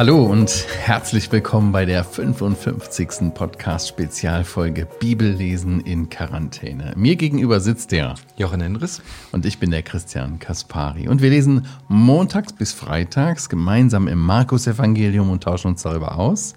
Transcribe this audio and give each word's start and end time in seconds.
Hallo 0.00 0.24
und 0.24 0.66
herzlich 0.78 1.30
willkommen 1.30 1.72
bei 1.72 1.84
der 1.84 2.04
55. 2.04 3.34
Podcast-Spezialfolge 3.34 4.86
Bibellesen 4.98 5.80
in 5.80 6.08
Quarantäne. 6.08 6.94
Mir 6.96 7.16
gegenüber 7.16 7.60
sitzt 7.60 7.92
der 7.92 8.14
Jochen 8.38 8.62
Henris 8.62 9.02
und 9.30 9.44
ich 9.44 9.58
bin 9.58 9.70
der 9.70 9.82
Christian 9.82 10.38
Kaspari. 10.38 11.06
Und 11.06 11.20
wir 11.20 11.28
lesen 11.28 11.66
montags 11.88 12.54
bis 12.54 12.72
freitags 12.72 13.50
gemeinsam 13.50 14.08
im 14.08 14.20
Markus-Evangelium 14.20 15.28
und 15.28 15.42
tauschen 15.42 15.72
uns 15.72 15.82
darüber 15.82 16.18
aus. 16.18 16.54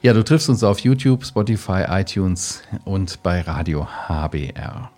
Ja, 0.00 0.14
du 0.14 0.24
triffst 0.24 0.48
uns 0.48 0.64
auf 0.64 0.78
YouTube, 0.78 1.26
Spotify, 1.26 1.84
iTunes 1.90 2.62
und 2.86 3.22
bei 3.22 3.42
Radio 3.42 3.86
HBR. 4.08 4.90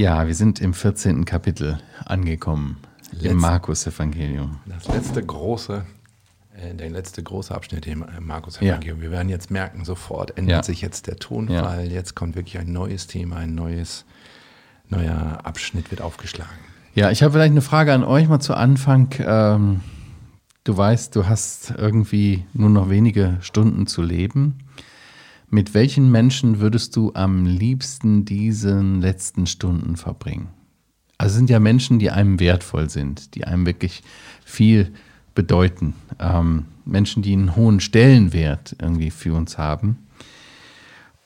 Ja, 0.00 0.26
wir 0.26 0.34
sind 0.34 0.62
im 0.62 0.72
14. 0.72 1.26
Kapitel 1.26 1.78
angekommen. 2.06 2.78
Letz 3.12 3.32
Im 3.32 3.36
Markus-Evangelium. 3.36 4.58
Das 4.64 4.88
letzte 4.88 5.22
große, 5.22 5.84
äh, 6.56 6.74
der 6.74 6.88
letzte 6.88 7.22
große 7.22 7.54
Abschnitt 7.54 7.86
im 7.86 8.04
äh, 8.04 8.18
Markus-Evangelium. 8.18 8.96
Ja. 8.96 9.02
Wir 9.02 9.10
werden 9.10 9.28
jetzt 9.28 9.50
merken, 9.50 9.84
sofort 9.84 10.38
ändert 10.38 10.56
ja. 10.56 10.62
sich 10.62 10.80
jetzt 10.80 11.06
der 11.06 11.16
Tonfall. 11.16 11.84
Ja. 11.84 11.92
Jetzt 11.92 12.14
kommt 12.14 12.34
wirklich 12.34 12.58
ein 12.58 12.72
neues 12.72 13.08
Thema, 13.08 13.36
ein 13.36 13.54
neues, 13.54 14.06
neuer 14.88 15.40
Abschnitt 15.44 15.90
wird 15.90 16.00
aufgeschlagen. 16.00 16.56
Ja, 16.94 17.10
ich 17.10 17.22
habe 17.22 17.34
vielleicht 17.34 17.50
eine 17.50 17.60
Frage 17.60 17.92
an 17.92 18.02
euch 18.02 18.26
mal 18.26 18.40
zu 18.40 18.54
Anfang. 18.54 19.14
Ähm, 19.18 19.80
du 20.64 20.74
weißt, 20.78 21.14
du 21.14 21.26
hast 21.26 21.74
irgendwie 21.76 22.46
nur 22.54 22.70
noch 22.70 22.88
wenige 22.88 23.36
Stunden 23.42 23.86
zu 23.86 24.00
leben. 24.00 24.60
Mit 25.52 25.74
welchen 25.74 26.12
Menschen 26.12 26.60
würdest 26.60 26.94
du 26.94 27.12
am 27.14 27.44
liebsten 27.44 28.24
diese 28.24 28.80
letzten 28.80 29.48
Stunden 29.48 29.96
verbringen? 29.96 30.50
Also 31.18 31.32
es 31.32 31.36
sind 31.38 31.50
ja 31.50 31.58
Menschen, 31.58 31.98
die 31.98 32.10
einem 32.10 32.38
wertvoll 32.38 32.88
sind, 32.88 33.34
die 33.34 33.44
einem 33.44 33.66
wirklich 33.66 34.04
viel 34.44 34.92
bedeuten. 35.34 35.94
Ähm, 36.20 36.66
Menschen, 36.84 37.22
die 37.22 37.32
einen 37.32 37.56
hohen 37.56 37.80
Stellenwert 37.80 38.76
irgendwie 38.80 39.10
für 39.10 39.34
uns 39.34 39.58
haben. 39.58 39.98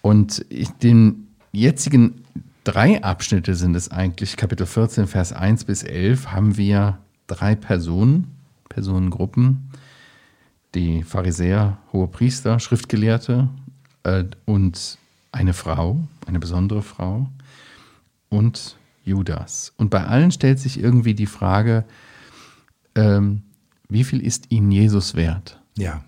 Und 0.01 0.45
ich, 0.49 0.71
den 0.71 1.29
jetzigen 1.53 2.23
drei 2.65 3.03
Abschnitte 3.05 3.55
sind 3.55 3.77
es 3.77 3.91
eigentlich, 3.91 4.39
Kapitel 4.39 4.67
14, 4.67 5.07
Vers 5.07 5.35
1 5.35 5.65
bis 5.65 5.83
11, 5.83 6.33
haben 6.33 6.57
wir 6.57 6.99
drei 7.27 7.55
Personen, 7.55 8.29
Personengruppen, 8.71 9.69
die 10.75 11.03
Pharisäer, 11.03 11.77
hohe 11.93 12.09
Priester, 12.09 12.59
Schriftgelehrte 12.59 13.51
und 14.45 14.99
eine 15.33 15.53
Frau, 15.53 15.99
eine 16.27 16.39
besondere 16.39 16.83
Frau 16.83 17.29
und 18.29 18.77
Judas. 19.05 19.73
Und 19.77 19.91
bei 19.91 20.05
allen 20.05 20.31
stellt 20.31 20.59
sich 20.59 20.79
irgendwie 20.79 21.15
die 21.15 21.27
Frage, 21.27 21.85
ähm, 22.95 23.43
wie 23.89 24.05
viel 24.05 24.25
ist 24.25 24.51
ihnen 24.51 24.71
Jesus 24.71 25.15
wert? 25.15 25.61
Ja. 25.77 26.03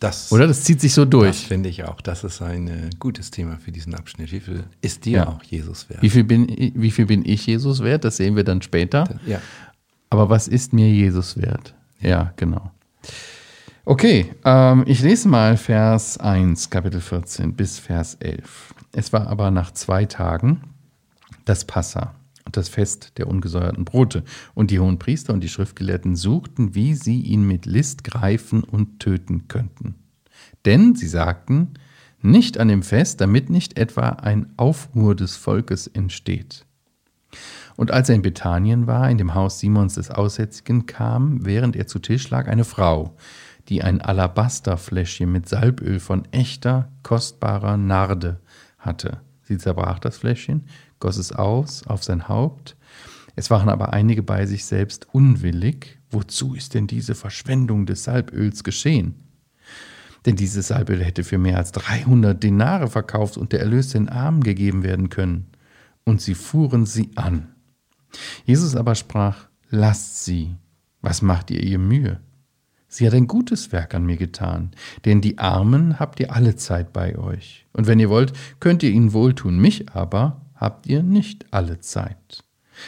Das, 0.00 0.30
Oder 0.30 0.46
das 0.46 0.62
zieht 0.62 0.80
sich 0.80 0.94
so 0.94 1.04
durch. 1.04 1.38
Das 1.40 1.48
finde 1.48 1.68
ich 1.68 1.82
auch. 1.82 2.00
Das 2.00 2.22
ist 2.22 2.40
ein 2.40 2.68
äh, 2.68 2.90
gutes 3.00 3.32
Thema 3.32 3.58
für 3.58 3.72
diesen 3.72 3.96
Abschnitt. 3.96 4.30
Wie 4.30 4.38
viel 4.38 4.62
ist 4.80 5.04
dir 5.04 5.18
ja. 5.18 5.28
auch 5.28 5.42
Jesus 5.42 5.90
wert? 5.90 6.02
Wie 6.02 6.10
viel, 6.10 6.22
bin, 6.22 6.46
wie 6.48 6.90
viel 6.92 7.06
bin 7.06 7.24
ich 7.24 7.46
Jesus 7.46 7.82
wert? 7.82 8.04
Das 8.04 8.16
sehen 8.16 8.36
wir 8.36 8.44
dann 8.44 8.62
später. 8.62 9.18
Ja. 9.26 9.40
Aber 10.10 10.30
was 10.30 10.46
ist 10.46 10.72
mir 10.72 10.88
Jesus 10.88 11.36
wert? 11.36 11.74
Ja, 12.00 12.32
genau. 12.36 12.70
Okay, 13.88 14.34
ähm, 14.44 14.84
ich 14.86 15.00
lese 15.00 15.28
mal 15.28 15.56
Vers 15.56 16.18
1, 16.18 16.68
Kapitel 16.68 17.00
14 17.00 17.54
bis 17.54 17.78
Vers 17.78 18.16
11. 18.20 18.74
Es 18.92 19.14
war 19.14 19.28
aber 19.28 19.50
nach 19.50 19.70
zwei 19.70 20.04
Tagen 20.04 20.60
das 21.46 21.64
Passa 21.64 22.14
das 22.52 22.68
Fest 22.68 23.16
der 23.16 23.28
ungesäuerten 23.28 23.86
Brote. 23.86 24.24
Und 24.54 24.70
die 24.70 24.78
hohen 24.78 24.98
Priester 24.98 25.32
und 25.32 25.40
die 25.40 25.48
Schriftgelehrten 25.48 26.16
suchten, 26.16 26.74
wie 26.74 26.92
sie 26.92 27.22
ihn 27.22 27.46
mit 27.46 27.64
List 27.64 28.04
greifen 28.04 28.62
und 28.62 29.00
töten 29.00 29.48
könnten. 29.48 29.94
Denn 30.66 30.94
sie 30.94 31.08
sagten, 31.08 31.72
nicht 32.20 32.58
an 32.58 32.68
dem 32.68 32.82
Fest, 32.82 33.22
damit 33.22 33.48
nicht 33.48 33.78
etwa 33.78 34.10
ein 34.10 34.52
Aufruhr 34.58 35.14
des 35.14 35.36
Volkes 35.36 35.86
entsteht. 35.86 36.66
Und 37.76 37.90
als 37.90 38.10
er 38.10 38.16
in 38.16 38.22
Bethanien 38.22 38.86
war, 38.86 39.08
in 39.10 39.16
dem 39.16 39.34
Haus 39.34 39.60
Simons 39.60 39.94
des 39.94 40.10
Aussätzigen, 40.10 40.84
kam, 40.84 41.46
während 41.46 41.74
er 41.74 41.86
zu 41.86 42.00
Tisch 42.00 42.28
lag, 42.28 42.48
eine 42.48 42.64
Frau, 42.64 43.16
die 43.68 43.82
ein 43.82 44.00
Alabasterfläschchen 44.00 45.30
mit 45.30 45.48
Salböl 45.48 46.00
von 46.00 46.24
echter, 46.32 46.90
kostbarer 47.02 47.76
Narde 47.76 48.40
hatte. 48.78 49.20
Sie 49.42 49.58
zerbrach 49.58 49.98
das 49.98 50.16
Fläschchen, 50.18 50.66
goss 51.00 51.16
es 51.16 51.32
aus 51.32 51.86
auf 51.86 52.02
sein 52.02 52.28
Haupt. 52.28 52.76
Es 53.36 53.50
waren 53.50 53.68
aber 53.68 53.92
einige 53.92 54.22
bei 54.22 54.46
sich 54.46 54.64
selbst 54.64 55.06
unwillig. 55.12 55.98
Wozu 56.10 56.54
ist 56.54 56.74
denn 56.74 56.86
diese 56.86 57.14
Verschwendung 57.14 57.86
des 57.86 58.04
Salböls 58.04 58.64
geschehen? 58.64 59.14
Denn 60.26 60.36
dieses 60.36 60.68
Salböl 60.68 61.04
hätte 61.04 61.22
für 61.22 61.38
mehr 61.38 61.58
als 61.58 61.72
300 61.72 62.42
Denare 62.42 62.88
verkauft 62.88 63.36
und 63.36 63.52
der 63.52 63.60
Erlös 63.60 63.90
den 63.90 64.08
Armen 64.08 64.42
gegeben 64.42 64.82
werden 64.82 65.08
können. 65.08 65.46
Und 66.04 66.20
sie 66.20 66.34
fuhren 66.34 66.86
sie 66.86 67.10
an. 67.14 67.54
Jesus 68.44 68.74
aber 68.74 68.94
sprach, 68.94 69.48
lasst 69.68 70.24
sie. 70.24 70.56
Was 71.00 71.22
macht 71.22 71.50
ihr 71.50 71.62
ihr 71.62 71.78
Mühe? 71.78 72.20
Sie 72.88 73.06
hat 73.06 73.12
ein 73.12 73.26
gutes 73.26 73.70
Werk 73.70 73.94
an 73.94 74.06
mir 74.06 74.16
getan, 74.16 74.70
denn 75.04 75.20
die 75.20 75.38
Armen 75.38 76.00
habt 76.00 76.20
ihr 76.20 76.32
alle 76.34 76.56
Zeit 76.56 76.92
bei 76.92 77.18
euch. 77.18 77.66
Und 77.74 77.86
wenn 77.86 78.00
ihr 78.00 78.08
wollt, 78.08 78.32
könnt 78.60 78.82
ihr 78.82 78.90
ihnen 78.90 79.12
wohltun, 79.12 79.58
mich 79.58 79.90
aber 79.90 80.40
habt 80.54 80.86
ihr 80.86 81.02
nicht 81.02 81.46
alle 81.52 81.80
Zeit. 81.80 82.44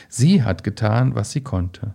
Sie 0.09 0.43
hat 0.43 0.65
getan, 0.65 1.15
was 1.15 1.33
sie 1.33 1.43
konnte. 1.43 1.94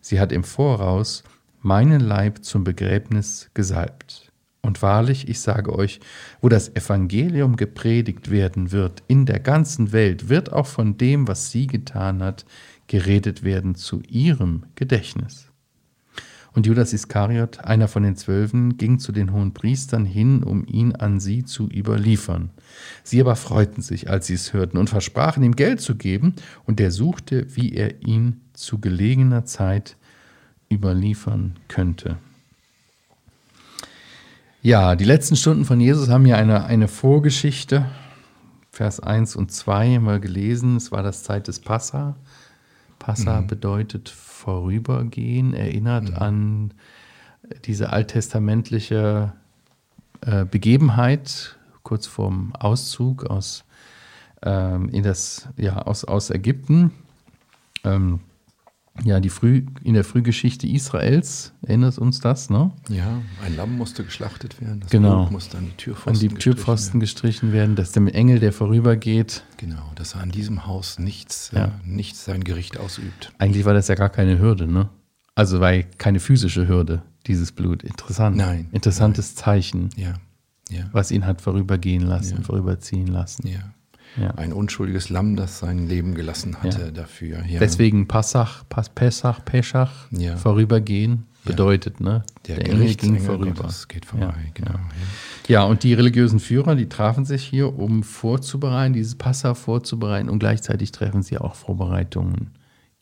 Sie 0.00 0.18
hat 0.18 0.32
im 0.32 0.44
Voraus 0.44 1.24
meinen 1.60 2.00
Leib 2.00 2.42
zum 2.42 2.64
Begräbnis 2.64 3.50
gesalbt. 3.52 4.32
Und 4.62 4.82
wahrlich, 4.82 5.28
ich 5.28 5.40
sage 5.40 5.74
euch, 5.74 6.00
wo 6.40 6.48
das 6.48 6.74
Evangelium 6.74 7.56
gepredigt 7.56 8.30
werden 8.30 8.72
wird 8.72 9.02
in 9.08 9.26
der 9.26 9.40
ganzen 9.40 9.92
Welt, 9.92 10.28
wird 10.28 10.52
auch 10.52 10.66
von 10.66 10.96
dem, 10.96 11.28
was 11.28 11.50
sie 11.50 11.66
getan 11.66 12.22
hat, 12.22 12.46
geredet 12.86 13.42
werden 13.42 13.74
zu 13.74 14.00
ihrem 14.08 14.64
Gedächtnis. 14.74 15.45
Und 16.56 16.64
Judas 16.64 16.94
Iskariot, 16.94 17.58
einer 17.60 17.86
von 17.86 18.02
den 18.02 18.16
Zwölfen, 18.16 18.78
ging 18.78 18.98
zu 18.98 19.12
den 19.12 19.30
hohen 19.30 19.52
Priestern 19.52 20.06
hin, 20.06 20.42
um 20.42 20.66
ihn 20.66 20.96
an 20.96 21.20
sie 21.20 21.44
zu 21.44 21.68
überliefern. 21.68 22.48
Sie 23.04 23.20
aber 23.20 23.36
freuten 23.36 23.82
sich, 23.82 24.08
als 24.08 24.26
sie 24.26 24.34
es 24.34 24.54
hörten, 24.54 24.78
und 24.78 24.88
versprachen 24.88 25.42
ihm 25.42 25.54
Geld 25.54 25.82
zu 25.82 25.96
geben, 25.96 26.34
und 26.64 26.80
er 26.80 26.90
suchte, 26.90 27.46
wie 27.54 27.74
er 27.74 28.00
ihn 28.00 28.40
zu 28.54 28.78
gelegener 28.78 29.44
Zeit 29.44 29.98
überliefern 30.72 31.56
könnte. 31.68 32.16
Ja, 34.62 34.96
die 34.96 35.04
letzten 35.04 35.36
Stunden 35.36 35.66
von 35.66 35.78
Jesus 35.78 36.08
haben 36.08 36.24
ja 36.24 36.36
eine, 36.36 36.64
eine 36.64 36.88
Vorgeschichte. 36.88 37.84
Vers 38.70 38.98
1 39.00 39.36
und 39.36 39.52
2 39.52 39.96
haben 39.96 40.06
wir 40.06 40.20
gelesen. 40.20 40.76
Es 40.76 40.90
war 40.90 41.02
das 41.02 41.22
Zeit 41.22 41.48
des 41.48 41.60
Passa. 41.60 42.16
Passa 42.98 43.42
mhm. 43.42 43.46
bedeutet 43.46 44.08
vorübergehen, 44.36 45.54
erinnert 45.54 46.10
mhm. 46.10 46.16
an 46.16 46.74
diese 47.64 47.90
alttestamentliche 47.90 49.32
äh, 50.20 50.44
Begebenheit 50.44 51.56
kurz 51.82 52.06
vorm 52.06 52.52
Auszug 52.58 53.24
aus, 53.24 53.64
ähm, 54.42 54.88
in 54.88 55.02
das, 55.02 55.48
ja, 55.56 55.82
aus, 55.82 56.04
aus 56.04 56.30
Ägypten. 56.30 56.90
Ähm, 57.84 58.20
ja, 59.04 59.20
die 59.20 59.28
Früh, 59.28 59.66
in 59.82 59.94
der 59.94 60.04
Frühgeschichte 60.04 60.66
Israels 60.66 61.52
erinnert 61.62 61.98
uns 61.98 62.20
das, 62.20 62.50
ne? 62.50 62.72
Ja, 62.88 63.22
ein 63.44 63.56
Lamm 63.56 63.76
musste 63.76 64.04
geschlachtet 64.04 64.60
werden, 64.60 64.80
das 64.80 64.90
genau. 64.90 65.22
Blut 65.22 65.32
musste 65.32 65.58
an 65.58 65.66
die 65.66 65.76
Türpfosten, 65.76 66.28
an 66.28 66.34
die 66.34 66.40
Türpfosten 66.40 67.00
gestrichen, 67.00 67.52
werden, 67.52 67.76
dass 67.76 67.92
der 67.92 68.02
Engel, 68.14 68.38
der 68.38 68.52
vorübergeht. 68.52 69.44
Genau, 69.58 69.92
dass 69.94 70.14
er 70.14 70.22
an 70.22 70.30
diesem 70.30 70.66
Haus 70.66 70.98
nichts, 70.98 71.50
ja. 71.54 71.66
äh, 71.66 71.70
nichts 71.84 72.24
sein 72.24 72.44
Gericht 72.44 72.78
ausübt. 72.78 73.32
Eigentlich 73.38 73.64
war 73.64 73.74
das 73.74 73.88
ja 73.88 73.94
gar 73.94 74.10
keine 74.10 74.38
Hürde, 74.38 74.66
ne? 74.66 74.88
Also 75.34 75.60
war 75.60 75.72
keine 75.98 76.18
physische 76.18 76.66
Hürde, 76.66 77.02
dieses 77.26 77.52
Blut. 77.52 77.82
Interessant. 77.82 78.36
Nein. 78.36 78.68
Interessantes 78.72 79.34
nein. 79.34 79.44
Zeichen. 79.44 79.90
Ja. 79.96 80.14
ja. 80.70 80.88
Was 80.92 81.10
ihn 81.10 81.26
hat 81.26 81.42
vorübergehen 81.42 82.02
lassen, 82.02 82.38
ja. 82.38 82.42
vorüberziehen 82.42 83.08
lassen. 83.08 83.46
Ja. 83.46 83.74
Ja. 84.20 84.30
Ein 84.30 84.52
unschuldiges 84.52 85.10
Lamm, 85.10 85.36
das 85.36 85.58
sein 85.58 85.88
Leben 85.88 86.14
gelassen 86.14 86.62
hatte 86.62 86.86
ja. 86.86 86.90
dafür. 86.90 87.44
Ja. 87.46 87.58
Deswegen 87.58 88.08
Passach, 88.08 88.64
Pas, 88.68 88.88
Pessach, 88.88 89.44
Peschach, 89.44 90.08
vorübergehen 90.36 91.26
bedeutet, 91.46 92.00
ne? 92.00 92.24
Der, 92.46 92.56
der 92.56 92.72
Engel 92.72 92.94
ging 92.94 93.18
vorüber. 93.18 93.62
Das 93.62 93.88
geht 93.88 94.04
vorbei, 94.04 94.34
genau. 94.54 94.78
Ja. 95.48 95.64
und 95.64 95.82
die 95.82 95.94
religiösen 95.94 96.40
Führer, 96.40 96.74
die 96.74 96.88
trafen 96.88 97.24
sich 97.24 97.44
hier, 97.44 97.78
um 97.78 98.02
vorzubereiten, 98.02 98.92
dieses 98.92 99.14
Passach 99.14 99.56
vorzubereiten 99.56 100.28
und 100.28 100.40
gleichzeitig 100.40 100.92
treffen 100.92 101.22
sie 101.22 101.38
auch 101.38 101.54
Vorbereitungen, 101.54 102.50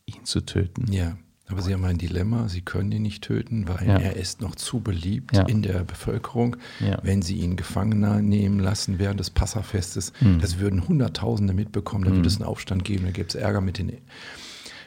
ihn 0.05 0.23
zu 0.23 0.41
töten. 0.41 0.91
Ja. 0.91 1.17
Aber 1.47 1.61
Sie 1.61 1.73
haben 1.73 1.85
ein 1.85 1.99
Dilemma, 1.99 2.49
Sie 2.49 2.61
können 2.61 2.91
ihn 2.91 3.03
nicht 3.03 3.23
töten, 3.23 3.67
weil 3.67 3.87
ja. 3.87 3.97
er 3.97 4.15
ist 4.15 4.41
noch 4.41 4.55
zu 4.55 4.79
beliebt 4.79 5.35
ja. 5.35 5.43
in 5.43 5.61
der 5.61 5.83
Bevölkerung. 5.83 6.57
Ja. 6.79 6.97
Wenn 7.03 7.21
Sie 7.21 7.37
ihn 7.37 7.55
gefangen 7.55 8.27
nehmen 8.27 8.59
lassen 8.59 8.97
während 8.97 9.19
des 9.19 9.29
Passafestes, 9.29 10.11
mhm. 10.21 10.39
das 10.41 10.57
würden 10.57 10.87
Hunderttausende 10.87 11.53
mitbekommen, 11.53 12.05
da 12.05 12.11
mhm. 12.11 12.15
würde 12.15 12.27
es 12.27 12.37
einen 12.37 12.49
Aufstand 12.49 12.83
geben, 12.83 13.05
da 13.05 13.11
gibt 13.11 13.35
es 13.35 13.39
Ärger 13.39 13.61
mit 13.61 13.77
den, 13.77 13.91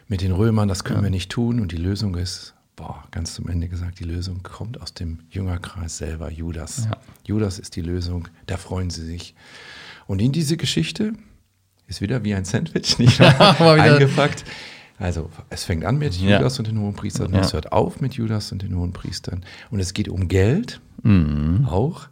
mit 0.08 0.20
den 0.20 0.32
Römern, 0.32 0.68
das 0.68 0.82
können 0.82 1.02
wir 1.02 1.10
nicht 1.10 1.30
tun. 1.30 1.60
Und 1.60 1.70
die 1.70 1.76
Lösung 1.76 2.16
ist, 2.16 2.54
boah, 2.74 3.04
ganz 3.12 3.34
zum 3.34 3.48
Ende 3.48 3.68
gesagt, 3.68 4.00
die 4.00 4.04
Lösung 4.04 4.42
kommt 4.42 4.80
aus 4.80 4.94
dem 4.94 5.20
Jüngerkreis 5.30 5.98
selber, 5.98 6.30
Judas. 6.30 6.88
Judas 7.24 7.60
ist 7.60 7.76
die 7.76 7.82
Lösung, 7.82 8.26
da 8.46 8.56
freuen 8.56 8.90
sie 8.90 9.04
sich. 9.04 9.36
Und 10.08 10.20
in 10.20 10.32
diese 10.32 10.56
Geschichte 10.56 11.12
ist 11.86 12.00
wieder 12.00 12.24
wie 12.24 12.34
ein 12.34 12.44
Sandwich, 12.44 12.98
nicht 12.98 13.20
eingepackt. 13.60 14.44
Also 14.98 15.30
es 15.50 15.64
fängt 15.64 15.84
an 15.84 15.98
mit 15.98 16.14
ja. 16.14 16.38
Judas 16.38 16.58
und 16.58 16.66
den 16.68 16.80
Hohenpriestern, 16.80 17.32
ja. 17.32 17.40
es 17.40 17.52
hört 17.52 17.72
auf 17.72 18.00
mit 18.00 18.14
Judas 18.14 18.52
und 18.52 18.62
den 18.62 18.76
Hohenpriestern. 18.76 19.44
Und 19.70 19.80
es 19.80 19.94
geht 19.94 20.08
um 20.08 20.28
Geld 20.28 20.80
mhm. 21.02 21.66
auch. 21.68 22.08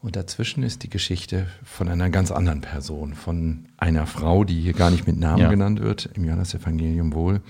Und 0.00 0.16
dazwischen 0.16 0.62
ist 0.62 0.82
die 0.82 0.90
Geschichte 0.90 1.46
von 1.64 1.88
einer 1.88 2.10
ganz 2.10 2.30
anderen 2.30 2.60
Person, 2.60 3.14
von 3.14 3.66
einer 3.78 4.06
Frau, 4.06 4.44
die 4.44 4.60
hier 4.60 4.74
gar 4.74 4.90
nicht 4.90 5.06
mit 5.06 5.18
Namen 5.18 5.40
ja. 5.40 5.48
genannt 5.48 5.80
wird, 5.80 6.10
im 6.14 6.24
Johannes-Evangelium 6.24 7.14
wohl. 7.14 7.40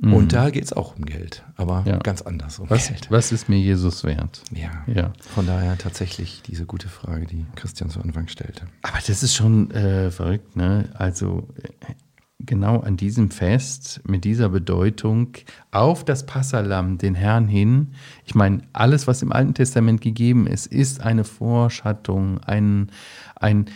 Mhm. 0.00 0.12
Und 0.12 0.32
da 0.32 0.50
geht 0.50 0.64
es 0.64 0.72
auch 0.72 0.96
um 0.96 1.04
Geld, 1.04 1.44
aber 1.56 1.84
ja. 1.86 1.98
ganz 1.98 2.22
anders 2.22 2.58
um 2.58 2.68
was, 2.70 2.88
Geld. 2.88 3.10
Was 3.10 3.32
ist 3.32 3.48
mir 3.48 3.58
Jesus 3.58 4.04
wert? 4.04 4.42
Ja. 4.52 4.70
ja. 4.92 5.12
Von 5.20 5.46
daher 5.46 5.78
tatsächlich 5.78 6.42
diese 6.42 6.66
gute 6.66 6.88
Frage, 6.88 7.26
die 7.26 7.46
Christian 7.54 7.90
zu 7.90 8.00
Anfang 8.00 8.28
stellte. 8.28 8.66
Aber 8.82 8.98
das 9.04 9.22
ist 9.22 9.34
schon 9.34 9.70
äh, 9.70 10.10
verrückt, 10.10 10.56
ne? 10.56 10.88
Also 10.94 11.48
äh, 11.62 11.94
genau 12.48 12.80
an 12.80 12.96
diesem 12.96 13.30
Fest 13.30 14.00
mit 14.08 14.24
dieser 14.24 14.48
Bedeutung 14.48 15.28
auf 15.70 16.04
das 16.04 16.26
Passalam, 16.26 16.98
den 16.98 17.14
Herrn 17.14 17.46
hin. 17.46 17.88
Ich 18.24 18.34
meine, 18.34 18.62
alles, 18.72 19.06
was 19.06 19.22
im 19.22 19.30
Alten 19.30 19.54
Testament 19.54 20.00
gegeben 20.00 20.48
ist, 20.48 20.66
ist 20.66 21.00
eine 21.00 21.22
Vorschattung, 21.22 22.40
ein, 22.40 22.90
ein 23.36 23.66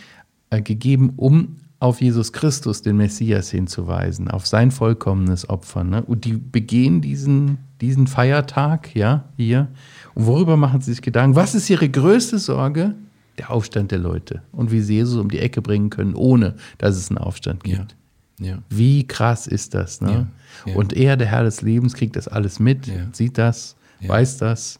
äh, 0.49 0.61
gegeben, 0.61 1.13
um 1.15 1.55
auf 1.79 2.01
Jesus 2.01 2.31
Christus, 2.31 2.81
den 2.81 2.97
Messias, 2.97 3.49
hinzuweisen, 3.49 4.29
auf 4.29 4.47
sein 4.47 4.71
vollkommenes 4.71 5.49
Opfer. 5.49 5.83
Ne? 5.83 6.01
Und 6.01 6.25
die 6.25 6.33
begehen 6.33 7.01
diesen, 7.01 7.57
diesen 7.81 8.07
Feiertag, 8.07 8.95
ja, 8.95 9.25
hier. 9.35 9.67
Und 10.15 10.25
worüber 10.25 10.57
machen 10.57 10.81
sie 10.81 10.91
sich 10.91 11.01
Gedanken? 11.01 11.35
Was 11.35 11.55
ist 11.55 11.69
ihre 11.69 11.89
größte 11.89 12.39
Sorge? 12.39 12.95
Der 13.37 13.51
Aufstand 13.51 13.91
der 13.91 13.99
Leute. 13.99 14.43
Und 14.51 14.71
wie 14.71 14.81
sie 14.81 14.95
Jesus 14.95 15.17
um 15.17 15.29
die 15.29 15.39
Ecke 15.39 15.61
bringen 15.61 15.89
können, 15.89 16.15
ohne 16.15 16.55
dass 16.77 16.95
es 16.95 17.09
einen 17.09 17.17
Aufstand 17.17 17.63
gibt. 17.63 17.77
Ja. 17.91 17.97
Ja. 18.39 18.59
Wie 18.69 19.07
krass 19.07 19.47
ist 19.47 19.73
das? 19.73 20.01
Ne? 20.01 20.27
Ja. 20.65 20.71
Ja. 20.71 20.77
Und 20.77 20.93
er, 20.93 21.17
der 21.17 21.27
Herr 21.27 21.43
des 21.43 21.61
Lebens, 21.61 21.93
kriegt 21.93 22.15
das 22.15 22.27
alles 22.27 22.59
mit, 22.59 22.91
sieht 23.11 23.37
das, 23.37 23.75
weiß 24.01 24.37
das. 24.37 24.79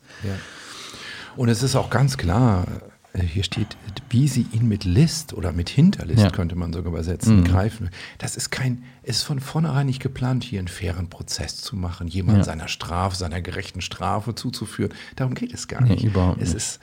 Und 1.35 1.50
es 1.50 1.63
ist 1.63 1.75
auch 1.75 1.89
ganz 1.89 2.17
klar, 2.17 2.65
äh, 3.13 3.21
hier 3.21 3.44
steht, 3.44 3.77
wie 4.09 4.27
sie 4.27 4.45
ihn 4.51 4.67
mit 4.67 4.83
List 4.83 5.33
oder 5.33 5.51
mit 5.51 5.69
Hinterlist, 5.69 6.33
könnte 6.33 6.55
man 6.55 6.73
sogar 6.73 6.91
übersetzen, 6.91 7.39
mhm. 7.39 7.44
greifen. 7.45 7.89
Das 8.17 8.35
ist 8.35 8.50
kein, 8.50 8.83
es 9.03 9.17
ist 9.17 9.23
von 9.23 9.39
vornherein 9.39 9.85
nicht 9.85 10.01
geplant, 10.01 10.44
hier 10.44 10.59
einen 10.59 10.67
fairen 10.67 11.09
Prozess 11.09 11.57
zu 11.57 11.75
machen, 11.75 12.07
jemand 12.07 12.45
seiner 12.45 12.67
Strafe, 12.67 13.15
seiner 13.15 13.41
gerechten 13.41 13.81
Strafe 13.81 14.35
zuzuführen. 14.35 14.94
Darum 15.15 15.33
geht 15.35 15.53
es 15.53 15.67
gar 15.67 15.81
nicht. 15.81 16.03
Nee, 16.03 16.09
überhaupt 16.09 16.39
nicht. 16.39 16.50
Es 16.50 16.55
ist 16.55 16.79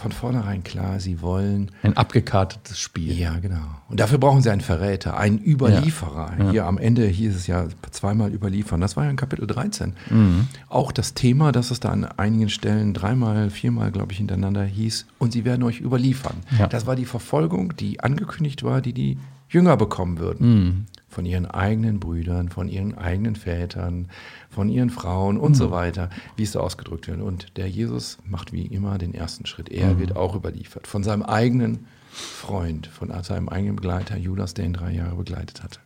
von 0.00 0.12
vornherein 0.12 0.64
klar, 0.64 0.98
sie 0.98 1.20
wollen. 1.20 1.70
Ein 1.82 1.96
abgekartetes 1.96 2.78
Spiel. 2.80 3.12
Ja, 3.12 3.38
genau. 3.38 3.62
Und 3.88 4.00
dafür 4.00 4.18
brauchen 4.18 4.42
sie 4.42 4.50
einen 4.50 4.60
Verräter, 4.60 5.16
einen 5.16 5.38
Überlieferer. 5.38 6.32
Ja, 6.38 6.44
ja. 6.44 6.50
Hier 6.50 6.66
am 6.66 6.78
Ende 6.78 7.06
hieß 7.06 7.36
es 7.36 7.46
ja 7.46 7.66
zweimal 7.90 8.32
überliefern. 8.32 8.80
Das 8.80 8.96
war 8.96 9.04
ja 9.04 9.10
in 9.10 9.16
Kapitel 9.16 9.46
13. 9.46 9.94
Mhm. 10.08 10.48
Auch 10.68 10.92
das 10.92 11.14
Thema, 11.14 11.52
dass 11.52 11.70
es 11.70 11.80
da 11.80 11.90
an 11.90 12.04
einigen 12.04 12.48
Stellen 12.48 12.94
dreimal, 12.94 13.50
viermal, 13.50 13.90
glaube 13.92 14.12
ich, 14.12 14.18
hintereinander 14.18 14.64
hieß, 14.64 15.06
und 15.18 15.32
sie 15.32 15.44
werden 15.44 15.62
euch 15.62 15.80
überliefern. 15.80 16.36
Ja. 16.58 16.66
Das 16.66 16.86
war 16.86 16.96
die 16.96 17.04
Verfolgung, 17.04 17.76
die 17.76 18.00
angekündigt 18.00 18.62
war, 18.62 18.80
die 18.80 18.92
die 18.92 19.18
Jünger 19.48 19.76
bekommen 19.76 20.18
würden. 20.18 20.48
Mhm. 20.48 20.86
Von 21.10 21.26
ihren 21.26 21.44
eigenen 21.46 22.00
Brüdern, 22.00 22.48
von 22.48 22.68
ihren 22.68 22.96
eigenen 22.96 23.36
Vätern, 23.36 24.08
von 24.48 24.68
ihren 24.68 24.90
Frauen 24.90 25.38
und 25.38 25.50
mhm. 25.50 25.56
so 25.56 25.70
weiter, 25.70 26.08
wie 26.36 26.44
es 26.44 26.52
so 26.52 26.60
ausgedrückt 26.60 27.08
wird. 27.08 27.20
Und 27.20 27.56
der 27.58 27.68
Jesus 27.68 28.18
macht 28.24 28.52
wie 28.52 28.64
immer 28.64 28.96
den 28.96 29.12
ersten 29.12 29.44
Schritt. 29.44 29.68
Er 29.68 29.94
mhm. 29.94 29.98
wird 29.98 30.16
auch 30.16 30.34
überliefert 30.34 30.86
von 30.86 31.02
seinem 31.02 31.22
eigenen 31.22 31.86
Freund, 32.10 32.86
von 32.86 33.12
seinem 33.22 33.48
eigenen 33.48 33.76
Begleiter 33.76 34.16
Judas, 34.16 34.54
der 34.54 34.64
ihn 34.64 34.72
drei 34.72 34.92
Jahre 34.92 35.16
begleitet 35.16 35.62
hatte. 35.62 35.80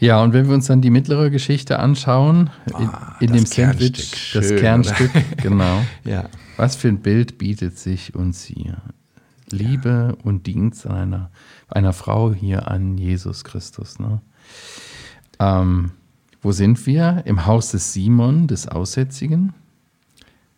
Ja, 0.00 0.22
und 0.22 0.32
wenn 0.32 0.48
wir 0.48 0.54
uns 0.54 0.66
dann 0.66 0.80
die 0.80 0.88
mittlere 0.88 1.30
Geschichte 1.30 1.78
anschauen, 1.78 2.48
ah, 2.72 3.16
in, 3.20 3.28
in 3.28 3.34
dem 3.34 3.46
Sandwich, 3.46 4.16
Schön, 4.16 4.40
das 4.40 4.56
Kernstück, 4.58 5.10
genau. 5.36 5.82
ja. 6.04 6.24
Was 6.56 6.76
für 6.76 6.88
ein 6.88 7.00
Bild 7.00 7.36
bietet 7.36 7.78
sich 7.78 8.14
uns 8.14 8.44
hier? 8.44 8.78
Liebe 9.52 10.16
ja. 10.16 10.24
und 10.24 10.46
Dienst 10.46 10.86
einer, 10.86 11.30
einer 11.68 11.92
Frau 11.92 12.32
hier 12.32 12.68
an 12.68 12.98
Jesus 12.98 13.44
Christus. 13.44 13.98
Ne? 13.98 14.20
Ähm, 15.38 15.92
wo 16.42 16.52
sind 16.52 16.86
wir? 16.86 17.22
Im 17.26 17.46
Haus 17.46 17.70
des 17.70 17.92
Simon, 17.92 18.46
des 18.46 18.68
Aussätzigen? 18.68 19.52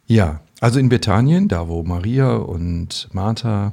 Ja, 0.07 0.41
also 0.61 0.79
in 0.79 0.89
Bethanien, 0.89 1.49
da 1.49 1.69
wo 1.69 1.83
Maria 1.83 2.37
und 2.37 3.09
Martha 3.13 3.73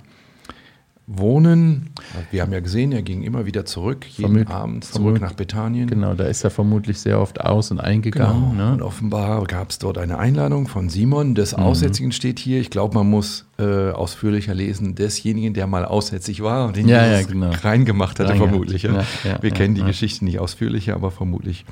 wohnen. 1.12 1.90
Wir 2.30 2.44
haben 2.44 2.54
ja 2.54 2.60
gesehen, 2.60 2.92
er 2.92 3.02
ging 3.02 3.24
immer 3.24 3.48
wieder 3.48 3.66
zurück, 3.66 4.06
jeden 4.06 4.46
Vermut, 4.46 4.52
Abend 4.52 4.86
zurück 4.86 5.20
nach 5.20 5.34
Bethanien. 5.34 5.90
Genau, 5.90 6.14
da 6.14 6.26
ist 6.26 6.44
er 6.44 6.52
vermutlich 6.52 7.00
sehr 7.00 7.20
oft 7.20 7.42
aus 7.42 7.72
und 7.72 7.80
eingegangen. 7.80 8.52
Genau. 8.52 8.66
Ne? 8.68 8.74
Und 8.74 8.82
offenbar 8.84 9.44
gab 9.46 9.72
es 9.72 9.80
dort 9.80 9.98
eine 9.98 10.20
Einladung 10.20 10.68
von 10.68 10.88
Simon. 10.88 11.34
Des 11.34 11.58
mhm. 11.58 11.64
Aussätzigen 11.64 12.12
steht 12.12 12.38
hier. 12.38 12.62
Ich 12.62 12.70
glaube, 12.70 12.94
man 12.94 13.10
muss 13.10 13.48
äh, 13.58 13.90
ausführlicher 13.90 14.54
lesen, 14.54 14.94
desjenigen, 14.94 15.56
der 15.56 15.66
mal 15.66 15.84
aussätzig 15.84 16.44
war 16.44 16.68
und 16.68 16.78
den 16.78 16.88
ja, 16.88 17.04
Jesus 17.06 17.22
ja, 17.22 17.34
genau. 17.34 17.50
reingemacht 17.64 18.20
hatte, 18.20 18.30
Reingemacht. 18.30 18.50
vermutlich. 18.52 18.84
Ja. 18.84 19.04
Wir 19.42 19.52
kennen 19.52 19.74
die 19.74 19.84
Geschichte 19.84 20.24
nicht 20.26 20.40
ausführlicher, 20.40 20.94
aber 20.94 21.10
vermutlich. 21.10 21.66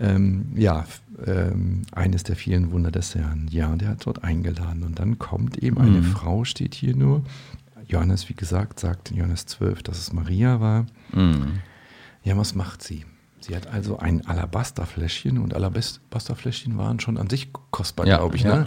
Ähm, 0.00 0.46
ja, 0.56 0.86
ähm, 1.24 1.82
eines 1.92 2.24
der 2.24 2.34
vielen 2.34 2.72
Wunder 2.72 2.90
des 2.90 3.14
Herrn. 3.14 3.46
Ja, 3.50 3.76
der 3.76 3.90
hat 3.90 4.06
dort 4.06 4.24
eingeladen. 4.24 4.82
Und 4.82 4.98
dann 4.98 5.18
kommt 5.18 5.58
eben 5.58 5.78
eine 5.78 5.98
mhm. 5.98 6.04
Frau, 6.04 6.44
steht 6.44 6.74
hier 6.74 6.96
nur, 6.96 7.22
Johannes, 7.86 8.28
wie 8.28 8.34
gesagt, 8.34 8.80
sagt 8.80 9.10
in 9.10 9.18
Johannes 9.18 9.46
12, 9.46 9.82
dass 9.82 9.98
es 9.98 10.12
Maria 10.12 10.60
war. 10.60 10.86
Mhm. 11.12 11.60
Ja, 12.22 12.36
was 12.36 12.54
macht 12.54 12.82
sie? 12.82 13.04
Sie 13.40 13.54
hat 13.54 13.66
also 13.66 13.98
ein 13.98 14.26
Alabasterfläschchen 14.26 15.36
und 15.36 15.54
Alabasterfläschchen 15.54 16.78
waren 16.78 16.98
schon 16.98 17.18
an 17.18 17.28
sich 17.28 17.50
kostbar, 17.70 18.06
ja, 18.06 18.16
glaube 18.16 18.36
ich. 18.36 18.42
Ja. 18.42 18.60
Ne? 18.60 18.66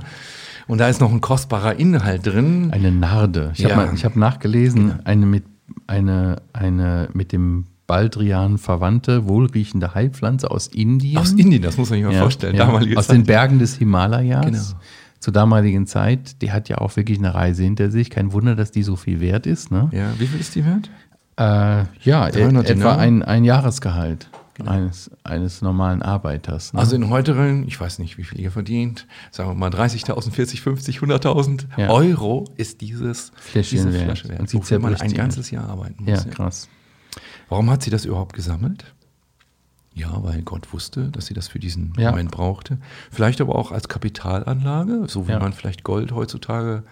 Und 0.67 0.77
da 0.77 0.87
ist 0.87 1.01
noch 1.01 1.11
ein 1.11 1.21
kostbarer 1.21 1.75
Inhalt 1.77 2.27
drin. 2.27 2.69
Eine 2.71 2.91
Narde. 2.91 3.51
Ich 3.53 3.59
ja. 3.59 3.75
habe 3.75 3.91
hab 3.91 4.15
nachgelesen, 4.15 4.89
genau. 4.89 4.99
eine 5.03 5.25
mit, 5.25 5.45
eine, 5.87 6.43
eine 6.53 7.09
mit 7.13 7.31
dem 7.31 7.65
Baldrian 7.87 8.59
verwandte, 8.59 9.27
wohlriechende 9.27 9.95
Heilpflanze 9.95 10.51
aus 10.51 10.67
Indien. 10.67 11.17
Aus 11.17 11.31
Indien, 11.31 11.63
das 11.63 11.77
muss 11.77 11.89
man 11.89 11.99
sich 11.99 12.07
mal 12.07 12.19
vorstellen. 12.19 12.59
Aus 12.61 13.07
Zeit. 13.07 13.15
den 13.15 13.23
Bergen 13.23 13.57
des 13.57 13.77
Himalayas. 13.77 14.45
Genau 14.45 14.81
zur 15.19 15.33
damaligen 15.33 15.87
Zeit, 15.87 16.41
die 16.41 16.51
hat 16.51 16.69
ja 16.69 16.77
auch 16.77 16.95
wirklich 16.95 17.17
eine 17.17 17.33
Reise 17.33 17.63
hinter 17.63 17.89
sich. 17.91 18.09
Kein 18.09 18.33
Wunder, 18.33 18.55
dass 18.55 18.71
die 18.71 18.83
so 18.83 18.95
viel 18.95 19.19
wert 19.19 19.45
ist. 19.45 19.71
Ne? 19.71 19.89
Ja, 19.91 20.13
wie 20.19 20.27
viel 20.27 20.39
ist 20.39 20.55
die 20.55 20.65
wert? 20.65 20.89
Äh, 21.37 21.85
ja, 22.01 22.27
etwa 22.27 22.95
ein, 22.95 23.23
ein 23.23 23.43
Jahresgehalt 23.43 24.29
genau. 24.57 24.71
eines, 24.71 25.11
eines 25.23 25.61
normalen 25.61 26.01
Arbeiters. 26.01 26.73
Ne? 26.73 26.79
Also 26.79 26.95
in 26.95 27.09
heuteren, 27.09 27.67
ich 27.67 27.79
weiß 27.79 27.99
nicht, 27.99 28.17
wie 28.17 28.23
viel 28.23 28.39
ihr 28.39 28.51
verdient, 28.51 29.07
sagen 29.31 29.49
wir 29.49 29.55
mal 29.55 29.69
30.000, 29.69 30.31
40, 30.31 30.61
50, 30.61 30.99
100.000 30.99 31.65
ja. 31.77 31.89
Euro 31.89 32.45
ist 32.57 32.81
dieses 32.81 33.31
Fläschchen 33.35 33.85
diese 33.87 33.99
Flasche 33.99 34.29
wert. 34.29 34.39
Und 34.39 34.49
sie 34.49 34.57
wofür 34.57 34.79
man 34.79 34.95
ein 34.95 35.13
ganzes 35.13 35.51
Jahr 35.51 35.69
arbeiten 35.69 36.03
muss. 36.03 36.25
Ja, 36.25 36.31
krass. 36.31 36.69
Warum 37.49 37.69
hat 37.69 37.83
sie 37.83 37.89
das 37.89 38.05
überhaupt 38.05 38.33
gesammelt? 38.33 38.93
Ja, 39.97 40.23
weil 40.23 40.43
Gott 40.43 40.73
wusste, 40.73 41.09
dass 41.09 41.25
sie 41.25 41.33
das 41.33 41.47
für 41.47 41.57
diesen 41.57 41.91
ja. 41.97 42.11
Moment 42.11 42.29
brauchte. 42.29 42.77
Vielleicht 43.11 43.41
aber 43.41 43.55
auch 43.55 43.71
als 43.71 43.87
Kapitalanlage, 43.87 45.05
so 45.07 45.27
wie 45.27 45.31
ja. 45.31 45.39
man 45.39 45.53
vielleicht 45.53 45.83
Gold 45.83 46.11
heutzutage 46.11 46.83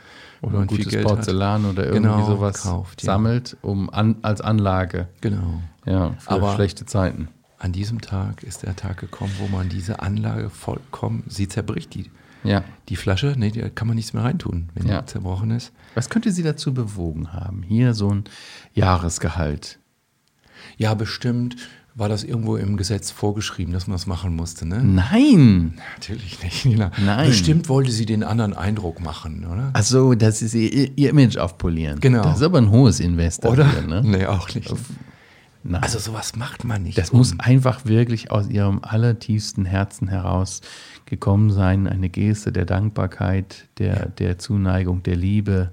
oder 0.42 0.60
ein 0.60 0.68
gutes 0.68 1.04
Porzellan 1.04 1.64
hat. 1.64 1.72
oder 1.74 1.86
irgendwie 1.86 2.10
genau, 2.10 2.26
sowas 2.26 2.64
kauft, 2.64 3.04
ja. 3.04 3.06
sammelt, 3.06 3.58
um 3.62 3.92
an, 3.92 4.16
als 4.24 4.42
Anlage. 4.42 5.08
Genau. 5.22 5.62
Ja, 5.86 6.16
für 6.18 6.32
aber 6.32 6.56
schlechte 6.56 6.88
Zeiten. 6.88 7.28
An 7.60 7.72
diesem 7.72 8.02
Tag 8.02 8.42
ist 8.42 8.64
der 8.64 8.76
Tag 8.76 8.98
gekommen, 8.98 9.34
wo 9.38 9.48
man 9.56 9.70
diese 9.70 10.00
Anlage 10.00 10.50
vollkommen, 10.50 11.24
sie 11.28 11.48
zerbricht 11.48 11.94
die. 11.94 12.10
Ja. 12.44 12.64
Die 12.90 12.96
Flasche, 12.96 13.36
nee, 13.38 13.52
da 13.52 13.70
kann 13.70 13.88
man 13.88 13.96
nichts 13.96 14.14
mehr 14.14 14.24
reintun, 14.24 14.70
wenn 14.74 14.88
ja. 14.88 15.02
die 15.02 15.06
zerbrochen 15.06 15.52
ist. 15.52 15.72
Was 15.94 16.10
könnte 16.10 16.32
sie 16.32 16.44
dazu 16.44 16.74
bewogen 16.74 17.34
haben? 17.34 17.62
Hier 17.62 17.94
so 17.94 18.10
ein 18.10 18.24
Jahresgehalt. 18.74 19.78
Ja, 20.78 20.96
bestimmt 20.96 21.56
war 21.98 22.10
das 22.10 22.26
irgendwo 22.26 22.58
im 22.58 22.76
Gesetz 22.76 23.10
vorgeschrieben, 23.10 23.74
dass 23.74 23.88
man 23.88 23.96
das 23.96 24.06
machen 24.06 24.36
musste, 24.36 24.68
ne? 24.68 24.84
Nein. 24.84 25.80
Natürlich 25.96 26.44
nicht. 26.44 26.64
Genau. 26.64 26.92
Nein. 27.04 27.28
Bestimmt 27.28 27.70
wollte 27.70 27.92
sie 27.92 28.06
den 28.06 28.22
anderen 28.22 28.54
Eindruck 28.54 29.00
machen, 29.00 29.46
oder? 29.46 29.70
Also, 29.72 30.14
dass 30.14 30.40
sie 30.40 30.68
ihr, 30.68 31.10
Image 31.10 31.38
aufpolieren. 31.38 32.02
Genau. 32.02 32.24
Das 32.24 32.38
ist 32.38 32.44
aber 32.44 32.58
ein 32.58 32.70
hohes 32.70 33.00
Invest. 33.00 33.46
Oder? 33.46 33.64
Dafür, 33.64 33.88
ne? 33.88 34.02
Nee, 34.04 34.26
auch 34.26 34.54
nicht. 34.54 34.74
Nein. 35.64 35.82
Also 35.82 35.98
sowas 35.98 36.36
macht 36.36 36.66
man 36.66 36.84
nicht. 36.84 36.98
Das 36.98 37.12
um. 37.12 37.20
muss 37.20 37.40
einfach 37.40 37.86
wirklich 37.86 38.30
aus 38.30 38.50
ihrem 38.50 38.82
allertiefsten 38.84 39.66
Herzen 39.66 40.10
heraus 40.10 40.62
gekommen 41.06 41.50
sein. 41.50 41.88
Eine 41.88 42.10
Geste 42.10 42.52
der 42.52 42.66
Dankbarkeit, 42.66 43.68
der, 43.78 43.96
ja. 43.96 44.06
der 44.06 44.38
Zuneigung, 44.38 45.02
der 45.02 45.16
Liebe, 45.16 45.72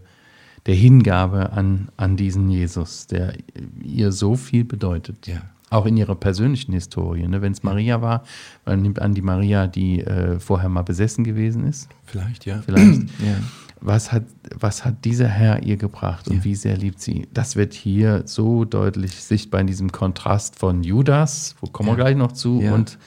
der 0.66 0.76
Hingabe 0.76 1.52
an, 1.52 1.88
an 1.96 2.16
diesen 2.16 2.48
Jesus, 2.48 3.08
der 3.08 3.34
ihr 3.82 4.12
so 4.12 4.36
viel 4.36 4.64
bedeutet. 4.64 5.26
Ja. 5.26 5.42
Auch 5.72 5.86
in 5.86 5.96
ihrer 5.96 6.14
persönlichen 6.14 6.72
Historie. 6.72 7.26
Ne? 7.26 7.40
Wenn 7.40 7.52
es 7.52 7.62
Maria 7.62 8.02
war, 8.02 8.24
man 8.66 8.82
nimmt 8.82 9.00
an, 9.00 9.14
die 9.14 9.22
Maria, 9.22 9.66
die 9.66 10.00
äh, 10.00 10.38
vorher 10.38 10.68
mal 10.68 10.82
besessen 10.82 11.24
gewesen 11.24 11.66
ist. 11.66 11.88
Vielleicht, 12.04 12.44
ja. 12.44 12.60
Vielleicht. 12.62 13.02
ja. 13.20 13.36
Was 13.80 14.12
hat, 14.12 14.24
was 14.54 14.84
hat 14.84 15.04
dieser 15.04 15.26
Herr 15.26 15.62
ihr 15.64 15.76
gebracht 15.76 16.28
und 16.28 16.36
ja. 16.36 16.44
wie 16.44 16.54
sehr 16.54 16.76
liebt 16.76 17.00
sie? 17.00 17.26
Das 17.34 17.56
wird 17.56 17.72
hier 17.72 18.22
so 18.26 18.64
deutlich 18.64 19.12
sichtbar 19.14 19.60
in 19.60 19.66
diesem 19.66 19.90
Kontrast 19.90 20.56
von 20.56 20.84
Judas, 20.84 21.56
wo 21.60 21.66
kommen 21.66 21.88
ja. 21.88 21.96
wir 21.96 22.04
gleich 22.04 22.16
noch 22.16 22.30
zu, 22.30 22.60
und 22.60 22.98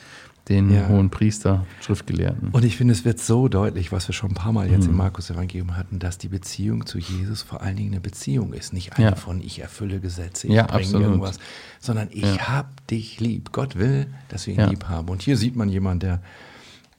den 0.49 0.71
ja. 0.71 0.87
hohen 0.87 1.09
Priester, 1.09 1.65
Schriftgelehrten. 1.81 2.49
Und 2.49 2.63
ich 2.63 2.77
finde, 2.77 2.93
es 2.93 3.03
wird 3.03 3.19
so 3.19 3.47
deutlich, 3.47 3.91
was 3.91 4.07
wir 4.07 4.13
schon 4.13 4.31
ein 4.31 4.35
paar 4.35 4.51
Mal 4.51 4.69
jetzt 4.69 4.83
mhm. 4.83 4.91
im 4.91 4.97
Markus 4.97 5.29
Evangelium 5.29 5.75
hatten, 5.75 5.97
dass 5.97 6.19
die 6.19 6.27
Beziehung 6.27 6.85
zu 6.85 6.99
Jesus 6.99 7.41
vor 7.41 7.61
allen 7.61 7.75
Dingen 7.75 7.93
eine 7.93 8.01
Beziehung 8.01 8.53
ist. 8.53 8.71
Nicht 8.71 8.93
eine 8.97 9.07
ja. 9.07 9.15
von 9.15 9.41
ich 9.41 9.59
erfülle 9.59 9.99
Gesetze, 9.99 10.47
ich 10.47 10.53
ja, 10.53 10.63
bringe 10.63 10.83
absolut. 10.83 11.07
irgendwas, 11.07 11.39
sondern 11.79 12.09
ich 12.11 12.35
ja. 12.35 12.47
hab 12.49 12.85
dich 12.87 13.19
lieb. 13.19 13.51
Gott 13.51 13.75
will, 13.75 14.07
dass 14.29 14.45
wir 14.45 14.53
ihn 14.53 14.69
lieb 14.69 14.85
haben. 14.85 15.09
Und 15.09 15.23
hier 15.23 15.35
sieht 15.35 15.55
man 15.55 15.69
jemanden, 15.69 16.01
der, 16.01 16.21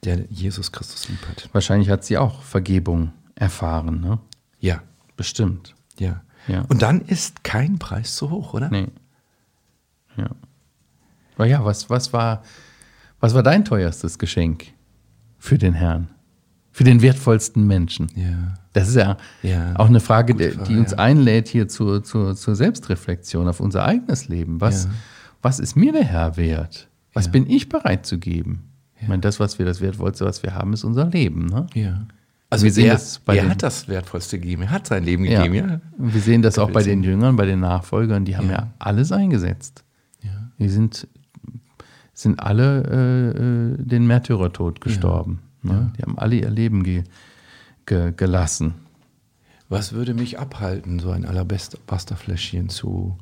der 0.03 0.25
Jesus 0.29 0.71
Christus 0.73 1.07
lieb 1.07 1.25
hat. 1.29 1.49
Wahrscheinlich 1.53 1.89
hat 1.89 2.03
sie 2.03 2.17
auch 2.17 2.41
Vergebung 2.41 3.13
erfahren, 3.35 4.01
ne? 4.01 4.19
Ja. 4.59 4.81
Bestimmt. 5.15 5.73
Ja. 5.97 6.21
ja. 6.47 6.65
Und 6.67 6.81
dann 6.81 7.01
ist 7.01 7.43
kein 7.43 7.79
Preis 7.79 8.15
zu 8.15 8.29
hoch, 8.29 8.53
oder? 8.53 8.69
Nee. 8.69 8.87
Ja. 10.17 10.29
Aber 11.35 11.45
ja, 11.45 11.63
was, 11.63 11.89
was 11.89 12.13
war 12.13 12.43
was 13.19 13.33
war 13.33 13.43
dein 13.43 13.65
teuerstes 13.65 14.19
Geschenk 14.19 14.65
für 15.37 15.57
den 15.57 15.73
Herrn? 15.73 16.09
Für 16.71 16.83
den 16.83 17.01
wertvollsten 17.01 17.65
Menschen? 17.65 18.07
Ja. 18.15 18.53
Das 18.73 18.89
ist 18.89 18.95
ja, 18.95 19.17
ja. 19.41 19.73
auch 19.77 19.87
eine 19.87 19.99
Frage, 19.99 20.35
die, 20.35 20.55
die 20.55 20.77
uns 20.77 20.91
ja. 20.91 20.99
einlädt 20.99 21.47
hier 21.47 21.67
zur, 21.67 22.03
zur, 22.03 22.35
zur, 22.35 22.55
Selbstreflexion 22.55 23.47
auf 23.47 23.59
unser 23.59 23.83
eigenes 23.83 24.27
Leben. 24.27 24.61
Was, 24.61 24.85
ja. 24.85 24.91
was 25.41 25.59
ist 25.59 25.75
mir 25.75 25.91
der 25.91 26.03
Herr 26.03 26.37
wert? 26.37 26.87
Was 27.13 27.31
bin 27.31 27.49
ich 27.49 27.67
bereit 27.67 28.05
zu 28.05 28.19
geben? 28.19 28.69
Ich 29.01 29.07
meine, 29.07 29.21
das, 29.21 29.39
was 29.39 29.57
wir, 29.57 29.65
das 29.65 29.81
Wertvollste, 29.81 30.25
was 30.25 30.43
wir 30.43 30.53
haben, 30.53 30.73
ist 30.73 30.83
unser 30.83 31.05
Leben. 31.05 31.47
Ne? 31.47 31.65
Ja. 31.73 32.05
Also 32.49 32.63
wir 32.63 32.71
sehen 32.71 32.85
er, 32.85 32.93
das 32.93 33.19
bei 33.19 33.35
er 33.35 33.43
den, 33.43 33.49
hat 33.51 33.63
das 33.63 33.87
Wertvollste 33.87 34.39
gegeben, 34.39 34.63
er 34.63 34.71
hat 34.71 34.87
sein 34.87 35.03
Leben 35.03 35.23
gegeben, 35.23 35.53
ja. 35.55 35.81
Und 35.97 36.13
wir 36.13 36.21
sehen 36.21 36.41
das 36.41 36.57
auch 36.57 36.71
bei 36.71 36.81
den 36.81 37.03
Jüngern, 37.03 37.35
bei 37.35 37.45
den 37.45 37.59
Nachfolgern, 37.59 38.23
die 38.23 38.37
haben 38.37 38.49
ja, 38.49 38.71
alles 38.79 39.11
eingesetzt. 39.11 39.83
Ja. 40.21 40.51
Die 40.57 40.69
sind 40.69 41.07
sind 42.17 42.39
alle 42.39 42.83
äh, 42.83 43.29
äh, 43.29 43.77
den 43.77 44.07
Märtyrertod 44.07 44.81
gestorben. 44.81 45.39
Ja. 45.61 45.73
Ne? 45.73 45.93
Die 45.95 46.01
haben 46.01 46.17
alle 46.17 46.35
ihr 46.35 46.49
Leben 46.49 46.83
ge, 46.83 47.03
ge, 47.85 48.11
gelassen. 48.11 48.73
Was 49.69 49.93
würde 49.93 50.15
mich 50.15 50.39
abhalten, 50.39 50.97
so 50.97 51.11
ein 51.11 51.25
Alabasterfläschchen 51.25 52.69
zu 52.69 53.17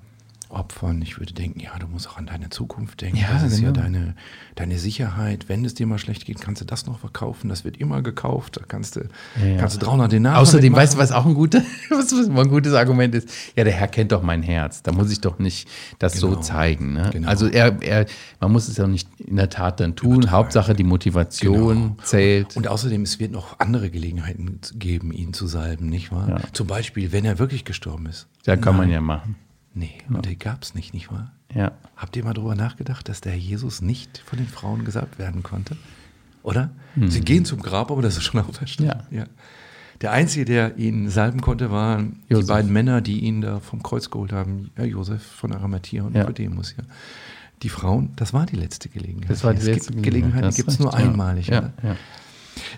opfern. 0.50 1.02
Ich 1.02 1.20
würde 1.20 1.34
denken, 1.34 1.60
ja, 1.60 1.78
du 1.80 1.88
musst 1.88 2.10
auch 2.10 2.18
an 2.18 2.26
deine 2.26 2.50
Zukunft 2.50 3.02
denken. 3.02 3.18
Ja, 3.18 3.34
das 3.34 3.44
ist 3.44 3.60
genau. 3.60 3.68
ja 3.68 3.72
deine, 3.72 4.16
deine 4.56 4.78
Sicherheit. 4.78 5.50
Wenn 5.50 5.66
es 5.66 5.74
dir 5.74 5.86
mal 5.88 5.98
schlecht 5.98 6.26
geht, 6.26 6.42
kannst 6.42 6.62
du 6.62 6.66
das 6.66 6.86
noch 6.86 7.00
verkaufen. 7.00 7.50
Das 7.50 7.64
wird 7.64 7.78
immer 7.78 8.02
gekauft. 8.02 8.58
Da 8.58 8.62
kannst 8.68 8.96
du, 8.96 9.02
ja, 9.42 9.58
kannst 9.58 9.76
du 9.76 9.86
300 9.86 10.12
Denar 10.12 10.38
Außerdem, 10.40 10.76
weißt 10.76 10.96
du, 10.96 10.98
was 10.98 11.12
auch 11.12 11.26
ein, 11.26 11.34
gute, 11.34 11.64
was, 11.90 12.12
ein 12.14 12.50
gutes 12.50 12.74
Argument 12.74 13.16
ist? 13.16 13.30
Ja, 13.56 13.64
der 13.64 13.74
Herr 13.74 13.88
kennt 13.88 14.12
doch 14.12 14.22
mein 14.22 14.44
Herz. 14.44 14.82
Da 14.82 14.92
muss 14.92 15.12
ich 15.12 15.22
doch 15.22 15.40
nicht 15.40 15.68
das 16.00 16.14
genau. 16.14 16.36
so 16.36 16.40
zeigen. 16.42 16.94
Ne? 16.94 17.10
Genau. 17.12 17.28
Also 17.28 17.48
er, 17.48 17.82
er, 17.82 18.06
man 18.40 18.52
muss 18.52 18.68
es 18.68 18.78
ja 18.78 18.88
nicht 18.88 19.08
in 19.20 19.36
der 19.36 19.50
Tat 19.50 19.80
dann 19.80 19.96
tun. 19.96 20.16
Übertreiben. 20.16 20.32
Hauptsache 20.32 20.74
die 20.74 20.84
Motivation 20.84 21.76
genau. 21.76 21.96
zählt. 22.04 22.56
Und 22.56 22.68
außerdem, 22.68 23.04
es 23.04 23.20
wird 23.20 23.32
noch 23.32 23.60
andere 23.60 23.90
Gelegenheiten 23.90 24.60
geben, 24.74 25.12
ihn 25.12 25.34
zu 25.34 25.48
salben, 25.48 25.90
nicht 25.90 26.12
wahr? 26.12 26.30
Ja. 26.30 26.40
Zum 26.54 26.68
Beispiel, 26.68 27.12
wenn 27.12 27.26
er 27.26 27.40
wirklich 27.40 27.66
gestorben 27.66 28.06
ist. 28.08 28.28
Ja, 28.46 28.56
kann 28.56 28.78
Nein. 28.78 28.88
man 28.88 28.92
ja 28.92 29.02
machen. 29.02 29.36
Nee, 29.76 29.92
genau. 30.08 30.18
und 30.18 30.26
die 30.26 30.40
gab 30.40 30.64
es 30.64 30.74
nicht, 30.74 30.94
nicht 30.94 31.12
wahr? 31.12 31.34
Ja. 31.54 31.74
Habt 31.98 32.16
ihr 32.16 32.24
mal 32.24 32.34
darüber 32.34 32.56
nachgedacht, 32.56 33.08
dass 33.10 33.20
der 33.22 33.38
Jesus 33.38 33.82
nicht 33.82 34.18
von 34.26 34.40
den 34.40 34.48
Frauen 34.48 34.86
gesagt 34.86 35.20
werden 35.20 35.44
konnte? 35.44 35.76
Oder? 36.44 36.72
Mhm. 36.96 37.10
Sie 37.10 37.22
gehen 37.22 37.44
zum 37.44 37.62
Grab, 37.62 37.92
aber 37.92 38.02
das 38.02 38.16
ist 38.16 38.24
schon 38.24 38.40
auferstanden. 38.40 38.98
Ja. 39.12 39.18
ja. 39.20 39.26
Der 40.02 40.12
Einzige, 40.12 40.46
der 40.46 40.78
ihn 40.78 41.10
salben 41.10 41.42
konnte, 41.42 41.72
waren 41.72 42.22
Josef. 42.30 42.46
die 42.46 42.52
beiden 42.52 42.74
Männer, 42.74 43.02
die 43.02 43.20
ihn 43.20 43.42
da 43.42 43.60
vom 43.60 43.84
Kreuz 43.84 44.10
geholt 44.10 44.32
haben. 44.32 44.72
Ja, 44.78 44.86
Josef 44.86 45.22
von 45.22 45.54
Arimathea 45.54 46.04
und 46.04 46.16
ja. 46.16 46.22
Nikodemus. 46.22 46.76
Ja. 46.78 46.84
Die 47.62 47.70
Frauen, 47.70 48.12
das 48.16 48.34
war 48.34 48.46
die 48.46 48.56
letzte 48.56 48.88
Gelegenheit. 48.90 49.30
Das 49.30 49.44
war 49.44 49.54
die 49.54 49.66
letzte 49.66 49.80
es 49.80 49.88
gibt 49.88 50.04
Gelegenheit, 50.04 50.52
die 50.52 50.56
gibt 50.56 50.70
es 50.70 50.80
nur 50.80 50.94
einmalig. 50.94 51.48
Ja. 51.48 51.74
Ja. 51.84 51.96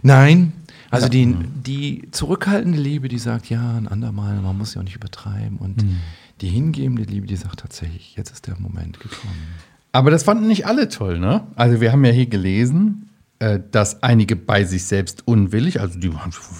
Nein, 0.01 0.53
also 0.89 1.09
die, 1.09 1.35
die 1.35 2.07
zurückhaltende 2.11 2.79
Liebe, 2.79 3.07
die 3.09 3.19
sagt, 3.19 3.49
ja, 3.49 3.77
ein 3.77 3.87
andermal, 3.87 4.39
man 4.41 4.57
muss 4.57 4.73
ja 4.73 4.79
auch 4.79 4.85
nicht 4.85 4.95
übertreiben 4.95 5.57
und 5.57 5.83
mhm 5.83 5.97
die 6.41 6.49
hingebende 6.49 7.03
Liebe, 7.03 7.27
die 7.27 7.35
sagt 7.35 7.59
tatsächlich, 7.59 8.15
jetzt 8.15 8.31
ist 8.31 8.47
der 8.47 8.59
Moment 8.59 8.99
gekommen. 8.99 9.55
Aber 9.91 10.11
das 10.11 10.23
fanden 10.23 10.47
nicht 10.47 10.65
alle 10.65 10.89
toll, 10.89 11.19
ne? 11.19 11.47
Also 11.55 11.81
wir 11.81 11.91
haben 11.91 12.05
ja 12.05 12.11
hier 12.11 12.27
gelesen, 12.27 13.09
äh, 13.39 13.59
dass 13.71 14.01
einige 14.01 14.35
bei 14.35 14.63
sich 14.63 14.85
selbst 14.85 15.27
unwillig, 15.27 15.79
also 15.79 15.99
die 15.99 16.11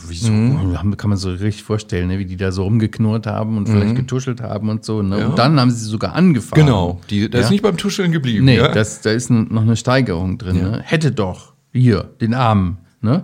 wieso, 0.07 0.31
mhm. 0.31 0.97
kann 0.97 1.09
man 1.09 1.17
so 1.17 1.29
richtig 1.31 1.63
vorstellen, 1.63 2.07
ne, 2.07 2.19
wie 2.19 2.25
die 2.25 2.37
da 2.37 2.51
so 2.51 2.63
rumgeknurrt 2.63 3.25
haben 3.25 3.57
und 3.57 3.67
mhm. 3.67 3.73
vielleicht 3.73 3.95
getuschelt 3.95 4.41
haben 4.41 4.69
und 4.69 4.85
so. 4.85 5.01
Ne? 5.01 5.19
Ja. 5.19 5.27
Und 5.27 5.39
dann 5.39 5.59
haben 5.59 5.71
sie 5.71 5.85
sogar 5.85 6.13
angefangen. 6.13 6.65
Genau, 6.65 7.01
die, 7.09 7.29
das 7.29 7.39
ja? 7.39 7.45
ist 7.45 7.51
nicht 7.51 7.63
beim 7.63 7.77
Tuscheln 7.77 8.11
geblieben. 8.11 8.45
Nee, 8.45 8.57
ja? 8.57 8.67
das, 8.71 9.01
da 9.01 9.11
ist 9.11 9.31
noch 9.31 9.63
eine 9.63 9.75
Steigerung 9.75 10.37
drin. 10.37 10.57
Ne? 10.57 10.81
Hätte 10.83 11.11
doch 11.11 11.53
hier 11.73 12.11
den 12.21 12.35
Armen, 12.35 12.77
ne? 13.01 13.23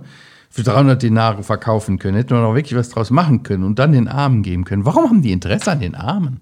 Für 0.53 0.61
300 0.61 1.01
Denare 1.01 1.41
verkaufen 1.41 1.97
können, 1.97 2.15
hätten 2.15 2.29
wir 2.29 2.41
noch 2.41 2.53
wirklich 2.53 2.77
was 2.77 2.89
draus 2.89 3.09
machen 3.09 3.41
können 3.41 3.63
und 3.63 3.79
dann 3.79 3.91
den 3.91 4.07
Armen 4.07 4.43
geben 4.43 4.65
können. 4.65 4.85
Warum 4.85 5.09
haben 5.09 5.21
die 5.23 5.31
Interesse 5.31 5.71
an 5.71 5.79
den 5.79 5.95
Armen? 5.95 6.41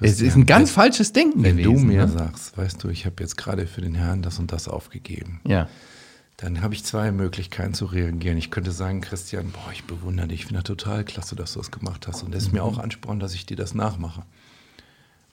es 0.00 0.20
ist 0.20 0.34
ein 0.34 0.46
ganz 0.46 0.70
wenn, 0.70 0.74
falsches 0.74 1.12
Denken 1.12 1.44
wenn 1.44 1.58
gewesen. 1.58 1.74
Wenn 1.74 1.80
du 1.80 1.86
mir 1.86 2.06
ne? 2.06 2.08
sagst, 2.08 2.58
weißt 2.58 2.82
du, 2.82 2.88
ich 2.88 3.06
habe 3.06 3.16
jetzt 3.20 3.36
gerade 3.36 3.68
für 3.68 3.82
den 3.82 3.94
Herrn 3.94 4.22
das 4.22 4.40
und 4.40 4.50
das 4.50 4.66
aufgegeben. 4.66 5.40
Ja. 5.46 5.68
Dann 6.38 6.60
habe 6.60 6.74
ich 6.74 6.84
zwei 6.84 7.12
Möglichkeiten 7.12 7.74
zu 7.74 7.84
reagieren. 7.84 8.36
Ich 8.36 8.50
könnte 8.50 8.72
sagen, 8.72 9.00
Christian, 9.00 9.52
boah, 9.52 9.70
ich 9.72 9.84
bewundere 9.84 10.26
dich, 10.26 10.40
ich 10.40 10.46
finde 10.46 10.62
das 10.62 10.66
total 10.66 11.04
klasse, 11.04 11.36
dass 11.36 11.52
du 11.52 11.60
das 11.60 11.70
gemacht 11.70 12.08
hast. 12.08 12.24
Und 12.24 12.34
das 12.34 12.44
ist 12.44 12.52
mir 12.52 12.64
auch 12.64 12.78
Ansporn, 12.78 13.20
dass 13.20 13.32
ich 13.32 13.46
dir 13.46 13.56
das 13.56 13.74
nachmache. 13.74 14.24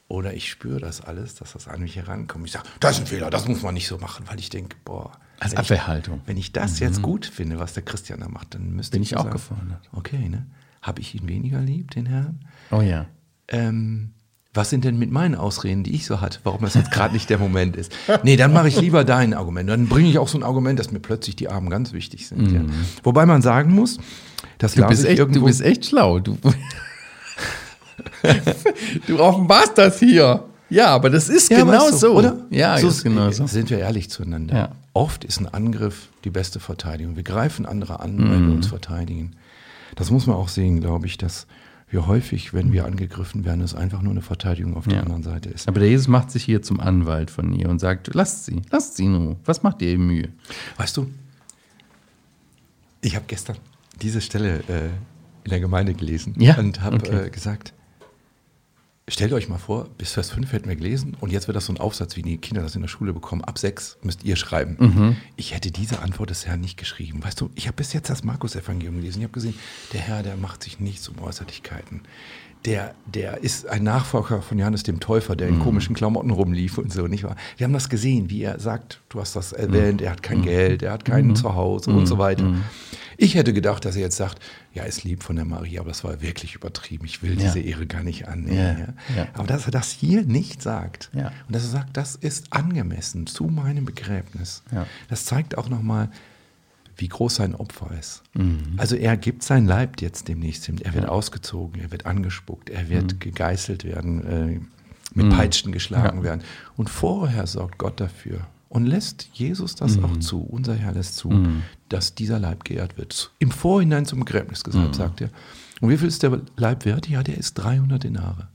Oder 0.10 0.34
ich 0.34 0.50
spüre 0.50 0.80
das 0.80 1.02
alles, 1.02 1.36
dass 1.36 1.54
das 1.54 1.68
an 1.68 1.82
mich 1.82 1.98
herankommt. 1.98 2.46
Ich 2.46 2.54
sage, 2.54 2.66
das 2.80 2.96
ist 2.96 3.02
ein 3.02 3.08
Fehler, 3.08 3.30
das 3.30 3.48
muss 3.48 3.62
man 3.62 3.74
nicht 3.74 3.88
so 3.88 3.98
machen, 3.98 4.26
weil 4.28 4.40
ich 4.40 4.50
denke, 4.50 4.78
boah, 4.86 5.12
als 5.40 5.52
wenn 5.52 5.60
Abwehrhaltung. 5.60 6.22
Ich, 6.24 6.28
wenn 6.28 6.38
ich 6.38 6.52
das 6.54 6.80
mhm. 6.80 6.88
jetzt 6.88 7.02
gut 7.02 7.26
finde, 7.26 7.60
was 7.60 7.74
der 7.74 7.84
Christian 7.84 8.22
da 8.22 8.30
macht, 8.30 8.56
dann 8.56 8.72
müsste 8.72 8.94
Bin 8.94 9.04
ich, 9.04 9.12
ich 9.12 9.18
auch 9.18 9.24
sagen, 9.24 9.34
gefordert. 9.34 9.90
Okay, 9.92 10.30
ne? 10.30 10.48
Habe 10.82 11.02
ich 11.02 11.14
ihn 11.14 11.28
weniger 11.28 11.60
lieb, 11.60 11.92
den 11.92 12.06
Herrn? 12.06 12.40
Oh 12.72 12.82
ja. 12.82 13.08
Ähm, 13.50 14.14
was 14.54 14.70
sind 14.70 14.86
denn 14.86 14.98
mit 14.98 15.12
meinen 15.12 15.36
Ausreden, 15.36 15.84
die 15.84 15.94
ich 15.94 16.06
so 16.06 16.22
hatte, 16.22 16.40
warum 16.44 16.62
das 16.62 16.74
jetzt 16.74 16.92
gerade 16.92 17.14
nicht 17.14 17.30
der 17.30 17.38
Moment 17.38 17.76
ist? 17.76 17.92
Nee, 18.24 18.38
dann 18.38 18.54
mache 18.54 18.70
ich 18.70 18.80
lieber 18.80 19.04
dein 19.04 19.34
Argument. 19.34 19.70
Dann 19.70 19.88
bringe 19.88 20.10
ich 20.10 20.18
auch 20.18 20.28
so 20.28 20.38
ein 20.38 20.44
Argument, 20.44 20.80
dass 20.80 20.92
mir 20.92 21.00
plötzlich 21.00 21.36
die 21.36 21.50
Armen 21.50 21.70
ganz 21.70 21.94
wichtig 21.94 22.28
sind. 22.28 22.52
Mhm. 22.52 22.56
Ja. 22.56 22.62
Wobei 23.04 23.26
man 23.26 23.42
sagen 23.42 23.74
muss, 23.74 24.00
dass 24.58 24.74
du 24.74 24.88
bist, 24.88 25.06
echt, 25.06 25.20
du 25.20 25.46
bist 25.46 25.62
echt 25.62 25.86
schlau. 25.86 26.20
Du, 26.20 26.38
du 29.08 29.20
offenbarst 29.20 29.78
das 29.78 30.00
hier. 30.00 30.44
Ja, 30.70 30.88
aber 30.88 31.10
das 31.10 31.30
ist 31.30 31.50
ja, 31.50 31.60
genau 31.60 31.90
so, 31.92 32.14
oder? 32.14 32.46
Ja, 32.50 32.78
so 32.78 32.90
ist 32.90 33.04
genau 33.04 33.32
so. 33.32 33.48
Sind 33.48 33.70
wir 33.70 33.80
ehrlich 33.80 34.10
zueinander. 34.10 34.56
Ja. 34.56 34.70
Oft 34.94 35.24
ist 35.24 35.40
ein 35.40 35.48
Angriff 35.48 36.10
die 36.24 36.30
beste 36.30 36.60
Verteidigung. 36.60 37.16
Wir 37.16 37.24
greifen 37.24 37.66
andere 37.66 38.00
an, 38.02 38.16
mhm. 38.16 38.30
weil 38.30 38.48
wir 38.48 38.54
uns 38.56 38.68
verteidigen. 38.68 39.32
Das 39.96 40.12
muss 40.12 40.28
man 40.28 40.36
auch 40.36 40.50
sehen, 40.50 40.82
glaube 40.82 41.06
ich, 41.06 41.18
dass 41.18 41.48
wir 41.90 42.06
häufig, 42.06 42.54
wenn 42.54 42.74
wir 42.74 42.86
angegriffen 42.86 43.46
werden, 43.46 43.62
es 43.62 43.74
einfach 43.74 44.02
nur 44.02 44.12
eine 44.12 44.22
Verteidigung 44.22 44.76
auf 44.76 44.86
der 44.86 44.98
ja. 44.98 45.04
anderen 45.04 45.24
Seite 45.24 45.50
ist. 45.50 45.70
Aber 45.70 45.80
der 45.80 45.90
Jesus 45.90 46.10
macht 46.10 46.32
sich 46.32 46.44
hier 46.44 46.62
zum 46.62 46.82
Anwalt 46.82 47.32
von 47.32 47.54
ihr 47.54 47.70
und 47.70 47.80
sagt, 47.80 48.14
lasst 48.14 48.46
sie, 48.46 48.62
lasst 48.72 48.98
sie 48.98 49.08
nur. 49.08 49.38
Was 49.46 49.64
macht 49.64 49.82
ihr 49.82 49.98
Mühe? 49.98 50.28
Weißt 50.76 50.98
du, 50.98 51.10
ich 53.02 53.16
habe 53.16 53.26
gestern 53.28 53.56
diese 54.02 54.20
Stelle 54.20 54.60
äh, 54.68 54.88
in 55.46 55.50
der 55.50 55.62
Gemeinde 55.62 55.94
gelesen 55.94 56.36
ja? 56.38 56.58
und 56.58 56.82
habe 56.82 56.98
okay. 56.98 57.28
äh, 57.28 57.30
gesagt, 57.30 57.74
Stellt 59.10 59.32
euch 59.32 59.48
mal 59.48 59.58
vor, 59.58 59.88
bis 59.98 60.12
Vers 60.12 60.32
5 60.32 60.52
hätten 60.52 60.68
wir 60.68 60.76
gelesen 60.76 61.16
und 61.22 61.32
jetzt 61.32 61.48
wird 61.48 61.56
das 61.56 61.68
so 61.68 61.72
ein 61.72 61.80
Aufsatz, 61.80 62.18
wie 62.18 62.24
die 62.24 62.38
Kinder 62.40 62.62
das 62.62 62.76
in 62.76 62.82
der 62.82 62.90
Schule 62.90 63.14
bekommen. 63.14 63.42
Ab 63.42 63.58
6 63.58 64.00
müsst 64.04 64.26
ihr 64.26 64.36
schreiben. 64.36 64.76
Mhm. 64.78 65.16
Ich 65.38 65.56
hätte 65.56 65.72
diese 65.72 66.00
Antwort 66.00 66.30
des 66.30 66.46
Herrn 66.46 66.60
nicht 66.60 66.76
geschrieben. 66.76 67.24
Weißt 67.24 67.40
du, 67.40 67.50
ich 67.56 67.68
habe 67.68 67.78
bis 67.78 67.94
jetzt 67.94 68.10
das 68.10 68.26
Markus-Evangelium 68.26 68.96
gelesen. 68.96 69.20
Ich 69.20 69.24
habe 69.24 69.32
gesehen, 69.32 69.58
der 69.94 70.02
Herr, 70.02 70.24
der 70.24 70.36
macht 70.36 70.62
sich 70.62 70.82
nichts 70.82 71.08
um 71.08 71.20
Äußerlichkeiten. 71.20 72.02
Der, 72.68 72.94
der 73.06 73.38
ist 73.44 73.66
ein 73.66 73.84
Nachfolger 73.84 74.42
von 74.42 74.60
Johannes 74.60 74.84
dem 74.84 75.00
Täufer, 75.00 75.38
der 75.38 75.48
in 75.48 75.60
mhm. 75.60 75.64
komischen 75.64 75.96
Klamotten 75.96 76.32
rumlief 76.32 76.78
und 76.78 76.92
so, 76.92 77.08
nicht 77.08 77.24
wahr? 77.24 77.38
Wir 77.56 77.64
haben 77.64 77.72
das 77.72 77.88
gesehen, 77.88 78.30
wie 78.30 78.44
er 78.44 78.60
sagt, 78.60 79.00
du 79.08 79.22
hast 79.22 79.38
das 79.38 79.54
erwähnt, 79.54 80.02
er 80.02 80.12
hat 80.12 80.22
kein 80.22 80.40
mhm. 80.40 80.44
Geld, 80.44 80.84
er 80.84 80.92
hat 80.92 81.06
kein 81.06 81.28
mhm. 81.28 81.36
Zuhause 81.38 81.90
und 81.92 82.08
so 82.08 82.16
mhm. 82.16 82.20
weiter. 82.20 82.44
Mhm. 82.44 82.64
Ich 83.16 83.36
hätte 83.36 83.54
gedacht, 83.54 83.86
dass 83.86 83.96
er 83.96 84.02
jetzt 84.02 84.18
sagt, 84.18 84.40
ja, 84.74 84.84
ist 84.84 85.06
lieb 85.06 85.24
von 85.24 85.38
der 85.38 85.46
Maria, 85.46 85.80
aber 85.80 85.90
das 85.90 86.04
war 86.04 86.22
wirklich 86.22 86.56
übertrieben. 86.56 87.06
Ich 87.06 87.24
will 87.24 87.38
diese 87.38 87.60
Ehre 87.60 87.88
gar 87.88 88.04
nicht 88.04 88.28
annehmen. 88.28 88.94
Ja. 89.16 89.16
Ja. 89.16 89.28
Aber 89.34 89.48
dass 89.48 89.66
er 89.66 89.72
das 89.72 89.90
hier 89.90 90.24
nicht 90.24 90.62
sagt 90.62 91.10
und 91.14 91.56
dass 91.56 91.64
er 91.64 91.70
sagt, 91.70 91.96
das 91.96 92.16
ist 92.16 92.52
angemessen 92.52 93.28
zu 93.28 93.46
meinem 93.46 93.86
Begräbnis, 93.86 94.62
das 95.10 95.24
zeigt 95.24 95.58
auch 95.58 95.70
nochmal, 95.70 96.10
wie 96.98 97.08
groß 97.08 97.36
sein 97.36 97.56
Opfer 97.56 97.92
ist. 97.98 98.24
Mhm. 98.34 98.74
Also 98.78 98.96
er 98.96 99.18
gibt 99.18 99.44
sein 99.44 99.66
Leib 99.66 100.02
jetzt 100.02 100.28
demnächst 100.28 100.66
hin. 100.66 100.80
Er 100.84 100.94
wird 100.94 101.08
ausgezogen, 101.08 101.82
er 101.82 101.92
wird 101.92 102.06
angespuckt, 102.06 102.70
er 102.70 102.90
wird 102.90 103.14
mhm. 103.14 103.20
gegeißelt 103.20 103.84
werden. 103.84 104.26
Äh, 104.26 104.60
mit 105.14 105.30
Peitschen 105.32 105.72
geschlagen 105.72 106.20
ja. 106.20 106.24
werden. 106.24 106.42
Und 106.76 106.90
vorher 106.90 107.48
sorgt 107.48 107.78
Gott 107.78 108.00
dafür 108.00 108.42
und 108.70 108.86
lässt 108.86 109.30
Jesus 109.34 109.76
das 109.76 109.98
mhm. 109.98 110.06
auch 110.06 110.18
zu, 110.18 110.42
unser 110.42 110.76
Herr 110.76 110.92
lässt 110.92 111.16
zu, 111.16 111.30
mhm. 111.30 111.64
dass 111.90 112.16
dieser 112.16 112.40
Leib 112.40 112.64
geehrt 112.64 112.98
wird. 112.98 113.32
Im 113.40 113.52
Vorhinein 113.52 114.06
zum 114.06 114.20
Begräbnis 114.20 114.64
gesagt, 114.64 114.90
mhm. 114.90 114.94
sagt 114.94 115.22
er. 115.22 115.30
Und 115.82 115.90
wie 115.90 115.98
viel 115.98 116.08
ist 116.08 116.24
der 116.24 116.42
Leib 116.56 116.86
wert? 116.86 117.08
Ja, 117.08 117.24
der 117.24 117.38
ist 117.38 117.56
300 117.56 118.04
Denare. 118.04 118.48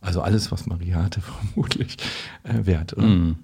Also 0.00 0.20
alles, 0.22 0.52
was 0.52 0.66
Maria 0.66 1.02
hatte, 1.02 1.20
vermutlich 1.52 1.96
äh, 2.44 2.66
wert. 2.66 2.96
Oder? 2.96 3.06
Mhm. 3.06 3.36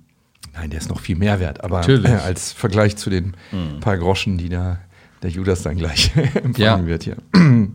Nein, 0.54 0.70
der 0.70 0.80
ist 0.80 0.88
noch 0.88 1.00
viel 1.00 1.16
mehr 1.16 1.40
wert, 1.40 1.64
aber 1.64 1.88
äh, 1.88 2.06
als 2.06 2.52
Vergleich 2.52 2.96
zu 2.96 3.10
den 3.10 3.36
mhm. 3.52 3.80
paar 3.80 3.96
Groschen, 3.96 4.38
die 4.38 4.48
da 4.48 4.78
der 5.22 5.30
Judas 5.30 5.62
dann 5.62 5.76
gleich 5.76 6.14
empfangen 6.16 6.56
ja. 6.56 6.86
wird 6.86 7.04
hier. 7.04 7.16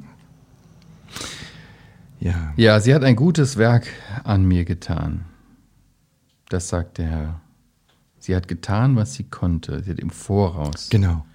ja. 2.19 2.53
ja, 2.55 2.79
sie 2.79 2.93
hat 2.93 3.03
ein 3.03 3.15
gutes 3.15 3.57
Werk 3.57 3.87
an 4.23 4.45
mir 4.45 4.65
getan. 4.65 5.25
Das 6.49 6.69
sagt 6.69 6.97
der 6.97 7.07
Herr. 7.07 7.41
Sie 8.19 8.35
hat 8.35 8.47
getan, 8.47 8.95
was 8.95 9.13
sie 9.13 9.23
konnte. 9.23 9.83
Sie 9.83 9.91
hat 9.91 9.99
im 9.99 10.09
Voraus. 10.09 10.89
Genau. 10.89 11.25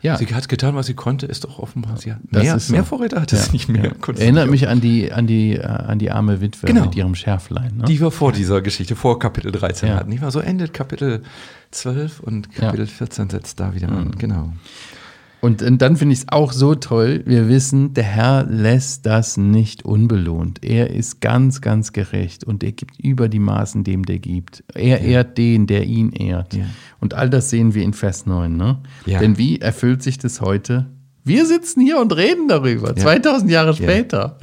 Ja. 0.00 0.16
Sie 0.16 0.26
hat 0.26 0.48
getan, 0.48 0.74
was 0.74 0.86
sie 0.86 0.94
konnte, 0.94 1.26
ist 1.26 1.44
doch 1.44 1.58
offenbar. 1.58 1.96
Sie 1.96 2.12
hat 2.12 2.32
mehr, 2.32 2.58
so. 2.58 2.72
mehr 2.72 2.84
Vorräte 2.84 3.20
hat 3.20 3.32
es 3.32 3.46
ja. 3.46 3.52
nicht 3.52 3.68
mehr. 3.68 3.84
Ja. 3.84 4.14
Erinnert 4.14 4.50
mich 4.50 4.68
an 4.68 4.80
die, 4.80 5.12
an, 5.12 5.26
die, 5.26 5.56
äh, 5.56 5.62
an 5.62 5.98
die 5.98 6.10
arme 6.10 6.40
Witwe 6.40 6.66
genau. 6.66 6.82
mit 6.82 6.94
ihrem 6.94 7.14
Schärflein. 7.14 7.76
Ne? 7.78 7.84
Die 7.84 8.00
wir 8.00 8.10
vor 8.10 8.32
dieser 8.32 8.62
Geschichte, 8.62 8.96
vor 8.96 9.18
Kapitel 9.18 9.52
13 9.52 9.88
ja. 9.88 9.96
hatten. 9.96 10.10
Nicht 10.10 10.22
wahr? 10.22 10.30
So 10.30 10.40
endet 10.40 10.72
Kapitel 10.72 11.22
12 11.70 12.20
und 12.20 12.52
Kapitel 12.54 12.86
14 12.86 13.30
setzt 13.30 13.60
da 13.60 13.74
wieder 13.74 13.88
an. 13.88 14.08
Mhm. 14.08 14.18
Genau. 14.18 14.52
Und, 15.42 15.60
und 15.60 15.82
dann 15.82 15.96
finde 15.96 16.12
ich 16.12 16.20
es 16.20 16.28
auch 16.28 16.52
so 16.52 16.76
toll, 16.76 17.24
wir 17.26 17.48
wissen, 17.48 17.94
der 17.94 18.04
Herr 18.04 18.44
lässt 18.44 19.06
das 19.06 19.36
nicht 19.36 19.84
unbelohnt. 19.84 20.64
Er 20.64 20.90
ist 20.90 21.20
ganz, 21.20 21.60
ganz 21.60 21.92
gerecht 21.92 22.44
und 22.44 22.62
er 22.62 22.70
gibt 22.70 23.00
über 23.00 23.28
die 23.28 23.40
Maßen 23.40 23.82
dem, 23.82 24.06
der 24.06 24.20
gibt. 24.20 24.62
Er 24.72 25.02
ja. 25.02 25.04
ehrt 25.04 25.38
den, 25.38 25.66
der 25.66 25.82
ihn 25.82 26.12
ehrt. 26.12 26.54
Ja. 26.54 26.66
Und 27.00 27.14
all 27.14 27.28
das 27.28 27.50
sehen 27.50 27.74
wir 27.74 27.82
in 27.82 27.92
Vers 27.92 28.24
9. 28.24 28.56
Ne? 28.56 28.78
Ja. 29.04 29.18
Denn 29.18 29.36
wie 29.36 29.60
erfüllt 29.60 30.04
sich 30.04 30.16
das 30.16 30.40
heute? 30.40 30.86
Wir 31.24 31.44
sitzen 31.44 31.80
hier 31.80 31.98
und 31.98 32.14
reden 32.16 32.46
darüber, 32.46 32.94
2000 32.94 33.50
Jahre 33.50 33.74
später. 33.74 34.38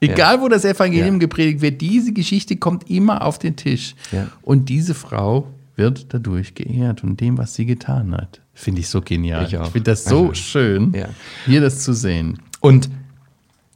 Egal, 0.00 0.40
wo 0.40 0.48
das 0.48 0.64
Evangelium 0.64 1.18
gepredigt 1.18 1.60
wird, 1.60 1.82
diese 1.82 2.14
Geschichte 2.14 2.56
kommt 2.56 2.88
immer 2.88 3.26
auf 3.26 3.38
den 3.38 3.56
Tisch. 3.56 3.94
Und 4.40 4.70
diese 4.70 4.94
Frau 4.94 5.46
wird 5.76 6.12
dadurch 6.12 6.54
geehrt 6.54 7.02
und 7.02 7.20
dem, 7.20 7.38
was 7.38 7.54
sie 7.54 7.66
getan 7.66 8.14
hat. 8.14 8.40
Finde 8.54 8.80
ich 8.80 8.88
so 8.88 9.00
genial. 9.00 9.46
Ich, 9.46 9.54
ich 9.54 9.60
finde 9.68 9.90
das 9.90 10.04
so 10.04 10.28
also, 10.28 10.34
schön, 10.34 10.92
ja. 10.94 11.08
hier 11.46 11.60
das 11.60 11.80
zu 11.80 11.94
sehen. 11.94 12.38
Und 12.60 12.90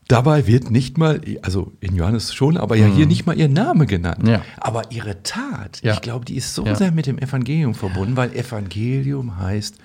dabei 0.08 0.46
wird 0.46 0.70
nicht 0.70 0.98
mal, 0.98 1.20
also 1.42 1.72
in 1.80 1.96
Johannes 1.96 2.34
schon, 2.34 2.56
aber 2.56 2.76
ja 2.76 2.88
mhm. 2.88 2.92
hier 2.92 3.06
nicht 3.06 3.26
mal 3.26 3.36
ihr 3.36 3.48
Name 3.48 3.86
genannt. 3.86 4.26
Ja. 4.28 4.42
Aber 4.58 4.90
ihre 4.90 5.22
Tat, 5.22 5.80
ja. 5.82 5.94
ich 5.94 6.02
glaube, 6.02 6.24
die 6.24 6.36
ist 6.36 6.54
so 6.54 6.66
sehr 6.74 6.92
mit 6.92 7.06
dem 7.06 7.18
Evangelium 7.18 7.74
verbunden, 7.74 8.16
weil 8.16 8.34
Evangelium 8.34 9.38
heißt, 9.38 9.78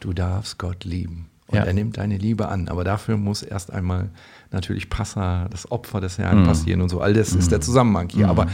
du 0.00 0.12
darfst 0.12 0.58
Gott 0.58 0.84
lieben. 0.84 1.28
Und 1.48 1.58
er 1.58 1.72
nimmt 1.72 1.96
deine 1.98 2.18
Liebe 2.18 2.48
an. 2.48 2.68
Aber 2.68 2.82
dafür 2.82 3.16
muss 3.16 3.42
erst 3.42 3.72
einmal 3.72 4.10
natürlich 4.50 4.90
Passa, 4.90 5.48
das 5.48 5.70
Opfer 5.70 6.00
des 6.00 6.18
Herrn 6.18 6.40
mhm. 6.40 6.46
passieren 6.46 6.80
und 6.80 6.88
so. 6.88 7.00
All 7.00 7.14
das 7.14 7.34
ist 7.34 7.52
der 7.52 7.58
mhm. 7.58 7.62
Zusammenhang 7.62 8.08
hier. 8.08 8.24
Mhm. 8.24 8.30
Aber 8.30 8.46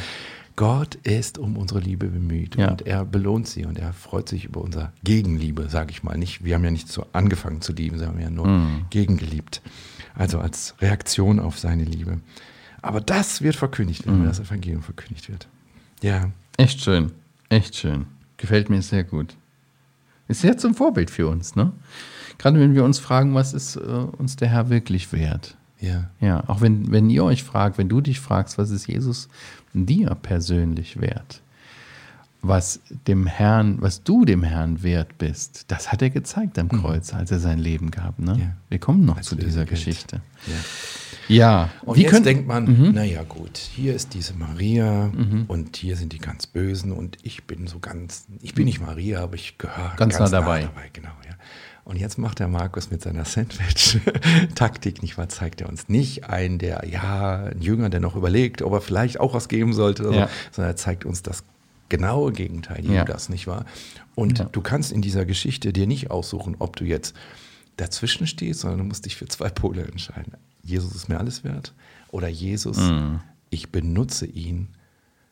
Gott 0.57 0.97
ist 0.97 1.39
um 1.39 1.57
unsere 1.57 1.81
Liebe 1.81 2.07
bemüht 2.09 2.57
ja. 2.57 2.71
und 2.71 2.83
er 2.83 3.05
belohnt 3.05 3.49
sie 3.49 3.65
und 3.65 3.79
er 3.79 3.93
freut 3.93 4.29
sich 4.29 4.45
über 4.45 4.61
unsere 4.61 4.93
Gegenliebe, 5.03 5.69
sage 5.69 5.91
ich 5.91 6.03
mal. 6.03 6.17
Nicht, 6.19 6.45
wir 6.45 6.55
haben 6.55 6.65
ja 6.65 6.71
nicht 6.71 6.89
so 6.89 7.07
angefangen 7.13 7.63
zu 7.63 7.73
lieben, 7.73 8.01
wir 8.01 8.09
haben 8.09 8.21
ja 8.21 8.31
nur 8.31 8.47
mm. 8.47 8.87
gegengeliebt. 8.91 9.63
Also 10.15 10.41
als 10.41 10.75
Reaktion 10.81 11.41
auf 11.41 11.59
seine 11.59 11.85
Liebe. 11.85 12.21
Aber 12.83 13.01
das 13.01 13.41
wird 13.43 13.57
verkündigt, 13.57 14.07
wenn 14.07 14.23
mm. 14.23 14.27
das 14.27 14.41
Evangelium 14.41 14.83
verkündigt 14.83 15.31
wird. 15.31 15.49
Ja. 16.03 16.31
Echt 16.59 16.83
schön, 16.83 17.13
echt 17.49 17.77
schön. 17.77 18.07
Gefällt 18.37 18.69
mir 18.69 18.83
sehr 18.83 19.05
gut. 19.05 19.35
Ist 20.29 20.43
sehr 20.43 20.59
zum 20.59 20.75
Vorbild 20.75 21.11
für 21.11 21.29
uns, 21.29 21.57
ne? 21.57 21.73
Gerade 22.39 22.59
wenn 22.59 22.75
wir 22.75 22.85
uns 22.85 22.99
fragen, 22.99 23.35
was 23.35 23.53
ist 23.53 23.77
äh, 23.77 23.81
uns 23.81 24.37
der 24.37 24.49
Herr 24.49 24.69
wirklich 24.69 25.13
wert? 25.13 25.57
Ja. 25.83 26.09
Ja, 26.21 26.49
auch 26.49 26.61
wenn, 26.61 26.91
wenn 26.91 27.11
ihr 27.11 27.25
euch 27.25 27.43
fragt, 27.43 27.77
wenn 27.77 27.89
du 27.89 28.01
dich 28.01 28.21
fragst, 28.21 28.57
was 28.57 28.71
ist 28.71 28.87
Jesus 28.87 29.29
dir 29.75 30.15
persönlich 30.15 31.01
wert? 31.01 31.43
Was 32.41 32.81
dem 33.07 33.27
Herrn, 33.27 33.81
was 33.81 34.03
du 34.03 34.25
dem 34.25 34.43
Herrn 34.43 34.83
wert 34.83 35.19
bist, 35.19 35.65
das 35.69 35.93
hat 35.93 36.03
er 36.03 36.11
gezeigt 36.11 36.59
am 36.59 36.67
mhm. 36.67 36.81
Kreuz, 36.81 37.13
als 37.13 37.31
er 37.31 37.39
sein 37.39 37.59
Leben 37.59 37.91
gab. 37.91 38.19
Ne? 38.19 38.37
Ja. 38.39 38.57
Wir 38.69 38.79
kommen 38.79 39.05
noch 39.05 39.19
als 39.19 39.27
zu 39.27 39.37
dieser 39.37 39.65
Geschichte. 39.65 40.23
Ja. 40.47 40.55
Ja, 41.29 41.71
und 41.83 41.97
Wie 41.97 42.03
jetzt 42.03 42.11
könnt, 42.11 42.27
denkt 42.27 42.47
man, 42.47 42.65
mhm. 42.65 42.93
naja 42.93 43.23
gut, 43.23 43.57
hier 43.57 43.95
ist 43.95 44.15
diese 44.15 44.35
Maria 44.35 45.11
mhm. 45.15 45.45
und 45.47 45.77
hier 45.77 45.97
sind 45.97 46.13
die 46.13 46.19
ganz 46.19 46.47
Bösen 46.47 46.93
und 46.93 47.17
ich 47.23 47.45
bin 47.45 47.67
so 47.67 47.79
ganz, 47.79 48.27
ich 48.41 48.55
bin 48.55 48.65
nicht 48.65 48.81
Maria, 48.81 49.23
aber 49.23 49.35
ich 49.37 49.57
gehöre 49.57 49.95
ganz, 49.97 50.19
ganz 50.19 50.31
nah, 50.31 50.41
dabei. 50.41 50.63
dabei. 50.63 50.91
Genau, 50.93 51.13
ja. 51.25 51.35
Und 51.85 51.97
jetzt 51.97 52.17
macht 52.17 52.39
der 52.39 52.47
Markus 52.47 52.91
mit 52.91 53.03
seiner 53.03 53.25
Sandwich-Taktik, 53.25 55.03
nicht 55.03 55.19
wahr, 55.19 55.29
zeigt 55.29 55.61
er 55.61 55.69
uns 55.69 55.89
nicht 55.89 56.29
ein, 56.29 56.59
der, 56.59 56.85
ja, 56.89 57.45
ein 57.47 57.61
Jünger, 57.61 57.91
der 57.91 57.99
noch 57.99 58.15
überlegt, 58.15 58.63
ob 58.63 58.73
er 58.73 58.81
vielleicht 58.81 59.19
auch 59.19 59.35
was 59.35 59.49
geben 59.49 59.73
sollte, 59.73 60.05
ja. 60.05 60.29
so, 60.29 60.33
sondern 60.53 60.73
er 60.73 60.77
zeigt 60.77 61.05
uns 61.05 61.23
das 61.23 61.43
genaue 61.89 62.33
Gegenteil, 62.33 62.89
ja. 62.89 63.05
das, 63.05 63.29
nicht 63.29 63.49
wahr? 63.49 63.67
Und 64.15 64.39
ja. 64.39 64.45
du 64.45 64.61
kannst 64.61 64.93
in 64.93 65.03
dieser 65.03 65.25
Geschichte 65.25 65.73
dir 65.73 65.87
nicht 65.87 66.11
aussuchen, 66.11 66.57
ob 66.59 66.77
du 66.77 66.85
jetzt 66.85 67.17
dazwischen 67.77 68.27
stehst, 68.27 68.61
sondern 68.61 68.79
du 68.79 68.85
musst 68.85 69.05
dich 69.05 69.17
für 69.17 69.27
zwei 69.27 69.51
Pole 69.51 69.85
entscheiden. 69.85 70.35
Jesus 70.63 70.95
ist 70.95 71.09
mir 71.09 71.19
alles 71.19 71.43
wert 71.43 71.75
oder 72.11 72.29
Jesus, 72.29 72.79
mhm. 72.79 73.21
ich 73.51 73.71
benutze 73.71 74.27
ihn, 74.27 74.69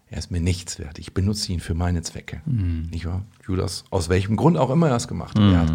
er 0.08 0.18
ist 0.18 0.32
mir 0.32 0.40
nichts 0.40 0.80
wert. 0.80 0.98
Ich 0.98 1.14
benutze 1.14 1.52
ihn 1.52 1.60
für 1.60 1.74
meine 1.74 2.02
Zwecke. 2.02 2.40
Mhm. 2.44 2.88
Nicht 2.90 3.06
wahr? 3.06 3.24
Judas, 3.46 3.84
aus 3.90 4.08
welchem 4.08 4.34
Grund 4.34 4.56
auch 4.56 4.70
immer 4.70 4.88
er 4.88 4.96
es 4.96 5.06
gemacht 5.06 5.38
hat. 5.38 5.44
Mhm. 5.44 5.52
Er 5.52 5.60
hat 5.60 5.72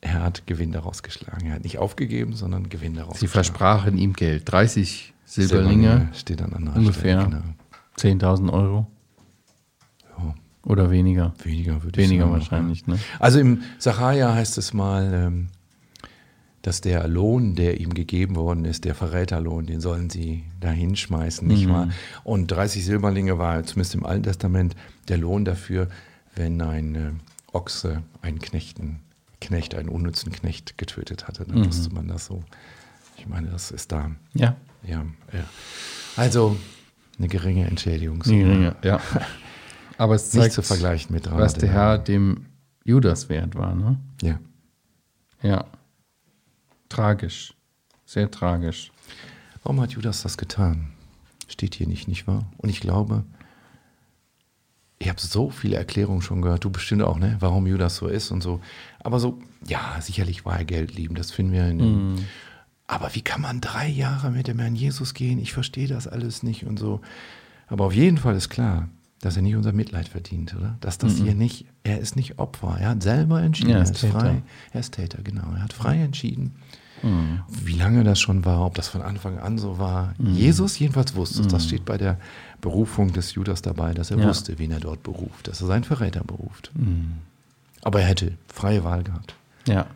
er 0.00 0.22
hat 0.22 0.46
Gewinn 0.46 0.72
daraus 0.72 1.02
geschlagen. 1.02 1.46
Er 1.46 1.54
hat 1.54 1.64
nicht 1.64 1.78
aufgegeben, 1.78 2.34
sondern 2.34 2.68
Gewinn 2.68 2.94
daraus 2.94 3.18
Sie 3.18 3.26
geschlagen. 3.26 3.46
versprachen 3.46 3.98
ihm 3.98 4.12
Geld. 4.12 4.50
30 4.50 5.14
Silberlinge, 5.24 5.82
Silberlinge 5.82 6.14
steht 6.14 6.42
an 6.42 6.52
anderer 6.52 6.76
ungefähr 6.76 7.20
Stelle, 7.22 7.42
genau. 7.98 8.34
10.000 8.34 8.52
Euro. 8.52 8.86
Ja. 10.18 10.34
Oder 10.64 10.90
weniger? 10.90 11.34
Weniger 11.42 11.82
würde 11.82 12.00
ich 12.00 12.08
weniger 12.08 12.24
sagen. 12.24 12.32
Weniger 12.32 12.32
wahrscheinlich. 12.32 12.86
Ne? 12.86 12.98
Also 13.18 13.40
im 13.40 13.62
Sacharja 13.78 14.34
heißt 14.34 14.56
es 14.56 14.72
mal, 14.72 15.12
ähm, 15.12 15.48
dass 16.62 16.80
der 16.80 17.06
Lohn, 17.08 17.54
der 17.56 17.80
ihm 17.80 17.94
gegeben 17.94 18.36
worden 18.36 18.64
ist, 18.64 18.84
der 18.84 18.94
Verräterlohn, 18.94 19.66
den 19.66 19.80
sollen 19.80 20.10
sie 20.10 20.44
da 20.60 20.70
hinschmeißen, 20.70 21.46
nicht 21.46 21.66
mhm. 21.66 21.72
wahr? 21.72 21.88
Und 22.24 22.48
30 22.48 22.84
Silberlinge 22.84 23.38
war 23.38 23.64
zumindest 23.64 23.94
im 23.94 24.06
Alten 24.06 24.24
Testament 24.24 24.76
der 25.08 25.18
Lohn 25.18 25.44
dafür, 25.44 25.88
wenn 26.34 26.60
ein 26.60 26.94
äh, 26.94 27.10
Ochse 27.52 28.02
einen 28.22 28.38
Knechten 28.38 29.00
Knecht, 29.40 29.74
einen 29.74 29.88
unnützen 29.88 30.32
Knecht 30.32 30.78
getötet 30.78 31.28
hatte. 31.28 31.44
Dann 31.44 31.60
mhm. 31.60 31.66
wusste 31.66 31.92
man 31.94 32.08
das 32.08 32.26
so. 32.26 32.42
Ich 33.16 33.26
meine, 33.26 33.48
das 33.48 33.70
ist 33.70 33.92
da. 33.92 34.10
Ja. 34.34 34.56
Ja, 34.82 35.04
ja. 35.32 35.44
Also 36.16 36.56
eine 37.18 37.28
geringe 37.28 37.66
Entschädigung. 37.66 38.22
So. 38.22 38.32
Geringe, 38.32 38.76
ja. 38.82 39.00
Aber 39.98 40.14
es 40.14 40.30
zeigt, 40.30 40.44
Nicht 40.44 40.54
zu 40.54 40.62
vergleichen 40.62 41.12
mit 41.12 41.30
was 41.30 41.54
der 41.54 41.70
Herr 41.70 41.98
dem 41.98 42.46
Judas 42.84 43.28
wert 43.28 43.56
war, 43.56 43.74
ne? 43.74 43.98
Ja. 44.22 44.38
Ja. 45.42 45.66
Tragisch. 46.88 47.54
Sehr 48.06 48.30
tragisch. 48.30 48.92
Warum 49.62 49.80
hat 49.80 49.90
Judas 49.92 50.22
das 50.22 50.38
getan? 50.38 50.92
Steht 51.48 51.74
hier 51.74 51.86
nicht, 51.86 52.08
nicht 52.08 52.26
wahr? 52.26 52.50
Und 52.58 52.68
ich 52.68 52.80
glaube, 52.80 53.24
ich 54.98 55.08
habe 55.08 55.20
so 55.20 55.50
viele 55.50 55.76
Erklärungen 55.76 56.22
schon 56.22 56.42
gehört, 56.42 56.64
du 56.64 56.70
bestimmt 56.70 57.02
auch, 57.02 57.18
ne, 57.18 57.36
warum 57.40 57.66
Judas 57.66 57.96
so 57.96 58.08
ist 58.08 58.30
und 58.30 58.42
so. 58.42 58.60
Aber 59.00 59.20
so, 59.20 59.38
ja, 59.66 59.96
sicherlich 60.00 60.44
war 60.44 60.58
er 60.58 60.64
Geld 60.64 60.94
lieben, 60.94 61.14
das 61.14 61.30
finden 61.30 61.52
wir. 61.52 61.68
In 61.68 61.78
dem, 61.78 62.14
mm. 62.14 62.18
Aber 62.86 63.14
wie 63.14 63.22
kann 63.22 63.40
man 63.40 63.60
drei 63.60 63.86
Jahre 63.86 64.30
mit 64.30 64.48
dem 64.48 64.58
Herrn 64.58 64.74
Jesus 64.74 65.14
gehen? 65.14 65.38
Ich 65.38 65.52
verstehe 65.52 65.86
das 65.86 66.08
alles 66.08 66.42
nicht 66.42 66.64
und 66.64 66.78
so. 66.78 67.00
Aber 67.66 67.84
auf 67.84 67.92
jeden 67.92 68.16
Fall 68.16 68.34
ist 68.34 68.48
klar, 68.48 68.88
dass 69.20 69.36
er 69.36 69.42
nicht 69.42 69.56
unser 69.56 69.72
Mitleid 69.72 70.08
verdient, 70.08 70.56
oder? 70.56 70.76
Dass 70.80 70.98
das 70.98 71.18
mm 71.18 71.24
hier 71.24 71.34
nicht, 71.34 71.66
er 71.82 71.98
ist 71.98 72.16
nicht 72.16 72.38
Opfer, 72.38 72.78
er 72.80 72.90
hat 72.90 73.02
selber 73.02 73.42
entschieden, 73.42 73.70
ja, 73.70 73.76
er 73.76 73.82
ist 73.82 74.00
Täter. 74.00 74.20
frei. 74.20 74.42
Er 74.72 74.80
ist 74.80 74.92
Täter, 74.92 75.22
genau. 75.22 75.52
Er 75.54 75.62
hat 75.62 75.72
frei 75.72 76.00
entschieden. 76.02 76.54
Mhm. 77.02 77.40
Wie 77.48 77.74
lange 77.74 78.04
das 78.04 78.20
schon 78.20 78.44
war, 78.44 78.64
ob 78.64 78.74
das 78.74 78.88
von 78.88 79.02
Anfang 79.02 79.38
an 79.38 79.58
so 79.58 79.78
war. 79.78 80.14
Mhm. 80.18 80.34
Jesus 80.34 80.78
jedenfalls 80.78 81.14
wusste 81.14 81.42
es. 81.42 81.48
Das 81.48 81.64
steht 81.64 81.84
bei 81.84 81.98
der 81.98 82.18
Berufung 82.60 83.12
des 83.12 83.34
Judas 83.34 83.62
dabei, 83.62 83.94
dass 83.94 84.10
er 84.10 84.18
ja. 84.18 84.28
wusste, 84.28 84.58
wen 84.58 84.70
er 84.70 84.80
dort 84.80 85.02
beruft, 85.02 85.48
dass 85.48 85.60
er 85.60 85.66
seinen 85.66 85.84
Verräter 85.84 86.24
beruft. 86.24 86.70
Mhm. 86.74 87.14
Aber 87.82 88.00
er 88.00 88.06
hätte 88.06 88.32
freie 88.52 88.84
Wahl 88.84 89.02
gehabt. 89.02 89.34
Ja. 89.66 89.86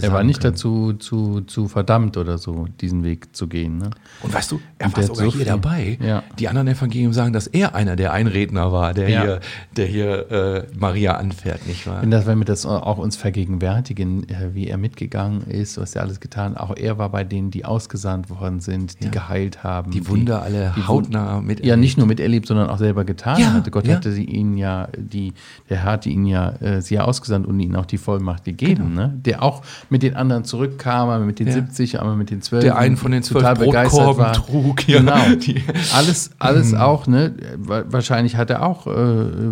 Er 0.00 0.12
war 0.12 0.24
nicht 0.24 0.40
können. 0.40 0.54
dazu 0.54 0.94
zu, 0.94 1.42
zu 1.42 1.68
verdammt 1.68 2.16
oder 2.16 2.38
so, 2.38 2.66
diesen 2.80 3.04
Weg 3.04 3.36
zu 3.36 3.48
gehen. 3.48 3.78
Ne? 3.78 3.90
Und 4.22 4.32
weißt 4.32 4.52
du, 4.52 4.60
er 4.78 4.86
Und 4.86 4.96
war 4.96 5.02
sogar 5.02 5.24
so 5.26 5.32
hier 5.32 5.40
viel. 5.40 5.46
dabei. 5.46 5.98
Ja. 6.00 6.22
Die 6.38 6.48
anderen 6.48 6.68
Evangelien 6.68 7.12
sagen, 7.12 7.32
dass 7.32 7.46
er 7.46 7.74
einer 7.74 7.94
der 7.94 8.12
Einredner 8.12 8.72
war, 8.72 8.94
der 8.94 9.08
ja. 9.10 9.22
hier, 9.22 9.40
der 9.76 9.86
hier 9.86 10.30
äh, 10.30 10.66
Maria 10.74 11.16
anfährt, 11.16 11.66
nicht 11.66 11.86
wahr? 11.86 12.00
Wenn, 12.00 12.10
das, 12.10 12.26
wenn 12.26 12.38
wir 12.38 12.46
das 12.46 12.64
auch 12.64 12.98
uns 12.98 13.16
vergegenwärtigen, 13.16 14.28
äh, 14.28 14.54
wie 14.54 14.68
er 14.68 14.78
mitgegangen 14.78 15.42
ist, 15.48 15.76
was 15.78 15.94
er 15.94 16.02
alles 16.02 16.20
getan 16.20 16.54
hat. 16.54 16.60
Auch 16.60 16.76
er 16.76 16.96
war 16.96 17.10
bei 17.10 17.24
denen, 17.24 17.50
die 17.50 17.66
ausgesandt 17.66 18.30
worden 18.30 18.60
sind, 18.60 19.00
die 19.00 19.06
ja. 19.06 19.10
geheilt 19.10 19.64
haben. 19.64 19.90
Die 19.90 20.08
Wunder 20.08 20.38
die, 20.38 20.54
alle 20.54 20.74
die 20.76 20.86
hautnah 20.86 21.40
miterlebt. 21.40 21.66
Ja, 21.66 21.76
nicht 21.76 21.98
nur 21.98 22.06
miterlebt, 22.06 22.46
sondern 22.46 22.70
auch 22.70 22.78
selber 22.78 23.04
getan 23.04 23.38
ja, 23.38 23.52
hatte. 23.52 23.70
Gott 23.70 23.86
hatte 23.88 24.12
sie 24.12 24.24
ihnen 24.24 24.56
ja, 24.56 24.88
die, 24.96 25.34
der 25.68 25.82
Herr 25.82 25.92
hatte 25.92 26.08
ihnen 26.08 26.26
ja 26.26 26.50
äh, 26.60 26.80
sie 26.80 26.94
ja 26.94 27.04
ausgesandt 27.04 27.46
und 27.46 27.60
ihnen 27.60 27.76
auch 27.76 27.86
die 27.86 27.98
Vollmacht 27.98 28.44
gegeben. 28.44 28.90
Genau. 28.90 29.08
Ne? 29.08 29.14
Der 29.24 29.42
auch 29.42 29.62
mit 29.90 30.02
den 30.02 30.16
anderen 30.16 30.44
zurückkam, 30.44 31.08
einmal 31.08 31.26
mit 31.26 31.38
den 31.38 31.48
ja. 31.48 31.54
70, 31.54 32.00
einmal 32.00 32.16
mit 32.16 32.30
den 32.30 32.42
12. 32.42 32.64
Der 32.64 32.76
einen 32.76 32.96
von 32.96 33.12
den 33.12 33.22
12 33.22 33.42
total 33.42 33.56
begeistert 33.56 34.16
war. 34.18 34.32
trug. 34.32 34.88
Ja. 34.88 34.98
Genau. 34.98 35.14
alles 35.94 36.30
alles 36.38 36.72
mhm. 36.72 36.78
auch, 36.78 37.06
ne? 37.06 37.34
Wahrscheinlich 37.58 38.36
hat 38.36 38.50
er 38.50 38.64
auch 38.64 38.86
äh, 38.86 38.90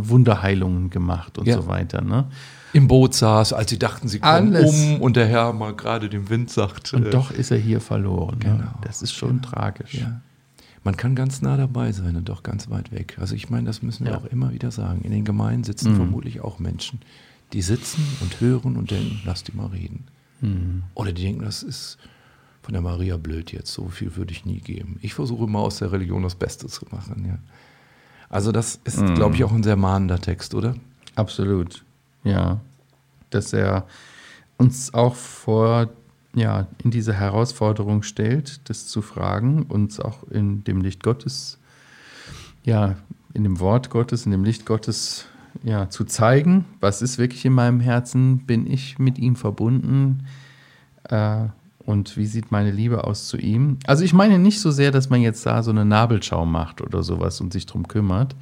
Wunderheilungen 0.09 0.91
gemacht 0.91 1.39
und 1.39 1.47
ja. 1.47 1.57
so 1.57 1.67
weiter, 1.67 2.03
ne? 2.03 2.27
Im 2.73 2.89
Boot 2.89 3.15
saß, 3.15 3.53
als 3.53 3.71
sie 3.71 3.79
dachten, 3.79 4.09
sie 4.09 4.19
kommen 4.19 4.57
alles. 4.57 4.71
um 4.71 5.01
und 5.03 5.17
der 5.17 5.27
Herr 5.27 5.53
mal 5.53 5.75
gerade 5.75 6.09
dem 6.09 6.31
Wind 6.31 6.51
sagt. 6.51 6.95
Und 6.95 7.07
äh, 7.07 7.11
doch 7.11 7.31
ist 7.31 7.51
er 7.51 7.59
hier 7.59 7.81
verloren. 7.81 8.39
Ne? 8.39 8.45
Genau. 8.45 8.57
Ne? 8.57 8.75
Das 8.83 9.03
ist 9.03 9.13
schon 9.13 9.43
genau. 9.43 9.51
tragisch. 9.51 9.95
Ja. 9.95 10.21
Man 10.85 10.97
kann 10.97 11.15
ganz 11.15 11.43
nah 11.43 11.57
dabei 11.57 11.93
sein 11.93 12.17
und 12.17 12.29
doch 12.29 12.43
ganz 12.43 12.69
weit 12.69 12.91
weg. 12.91 13.17
Also 13.21 13.35
ich 13.35 13.51
meine, 13.51 13.67
das 13.67 13.83
müssen 13.83 14.07
wir 14.07 14.17
auch 14.17 14.25
immer 14.25 14.53
wieder 14.53 14.71
sagen. 14.71 15.03
In 15.03 15.13
den 15.13 15.25
Gemeinden 15.25 15.65
sitzen 15.65 15.93
mhm. 15.93 15.97
vermutlich 15.97 16.41
auch 16.41 16.59
Menschen, 16.59 17.01
die 17.53 17.62
sitzen 17.62 18.05
und 18.21 18.41
hören 18.41 18.77
und 18.77 18.91
denken, 18.91 19.21
lass 19.25 19.45
die 19.45 19.53
mal 19.53 19.67
reden. 19.67 20.05
Mhm. 20.41 20.83
Oder 20.95 21.12
die 21.12 21.23
denken, 21.23 21.43
das 21.43 21.62
ist 21.62 21.99
von 22.62 22.73
der 22.73 22.83
Maria 22.83 23.17
blöd 23.17 23.53
jetzt, 23.53 23.73
so 23.73 23.88
viel 23.88 24.17
würde 24.17 24.33
ich 24.33 24.45
nie 24.45 24.61
geben. 24.61 24.99
Ich 25.03 25.15
versuche 25.15 25.45
immer 25.45 25.61
aus 25.61 25.79
der 25.79 25.91
Religion 25.91 26.23
das 26.23 26.37
Beste 26.37 26.69
zu 26.69 26.87
machen. 26.91 27.25
Ja. 27.27 27.38
Also 28.29 28.53
das 28.53 28.81
ist, 28.85 29.01
mhm. 29.01 29.15
glaube 29.15 29.35
ich, 29.35 29.45
auch 29.45 29.53
ein 29.53 29.65
sehr 29.65 29.77
mahnender 29.77 30.21
Text, 30.21 30.55
oder? 30.55 30.77
Absolut, 31.17 31.85
ja. 32.25 32.61
Dass 33.31 33.53
er 33.53 33.87
uns 34.59 34.95
auch 34.95 35.17
vor, 35.17 35.91
ja, 36.35 36.69
in 36.83 36.91
diese 36.93 37.12
Herausforderung 37.12 38.05
stellt, 38.05 38.69
das 38.71 38.87
zu 38.87 39.03
fragen, 39.03 39.65
uns 39.65 39.99
auch 39.99 40.23
in 40.31 40.62
dem 40.65 40.81
Licht 40.81 41.03
Gottes, 41.03 41.59
ja, 42.65 42.97
in 43.35 43.43
dem 43.43 43.59
Wort 43.59 43.91
Gottes, 43.91 44.25
in 44.25 44.31
dem 44.31 44.45
Licht 44.45 44.67
Gottes 44.67 45.27
ja, 45.62 45.88
zu 45.88 46.05
zeigen, 46.05 46.65
was 46.81 47.03
ist 47.03 47.19
wirklich 47.19 47.45
in 47.45 47.53
meinem 47.53 47.81
Herzen, 47.81 48.47
bin 48.47 48.67
ich 48.67 48.99
mit 48.99 49.19
ihm 49.19 49.37
verbunden 49.37 50.27
äh, 51.09 51.47
und 51.79 52.17
wie 52.17 52.27
sieht 52.27 52.51
meine 52.51 52.71
Liebe 52.71 53.05
aus 53.05 53.29
zu 53.29 53.37
ihm. 53.37 53.79
Also 53.87 54.05
ich 54.05 54.12
meine 54.12 54.38
nicht 54.38 54.61
so 54.61 54.71
sehr, 54.71 54.91
dass 54.91 55.11
man 55.11 55.21
jetzt 55.21 55.45
da 55.47 55.62
so 55.62 55.71
eine 55.71 55.85
Nabelschau 55.85 56.47
macht 56.47 56.81
oder 56.81 57.03
sowas 57.03 57.41
und 57.41 57.53
sich 57.53 57.67
drum 57.67 57.88
kümmert, 57.88 58.37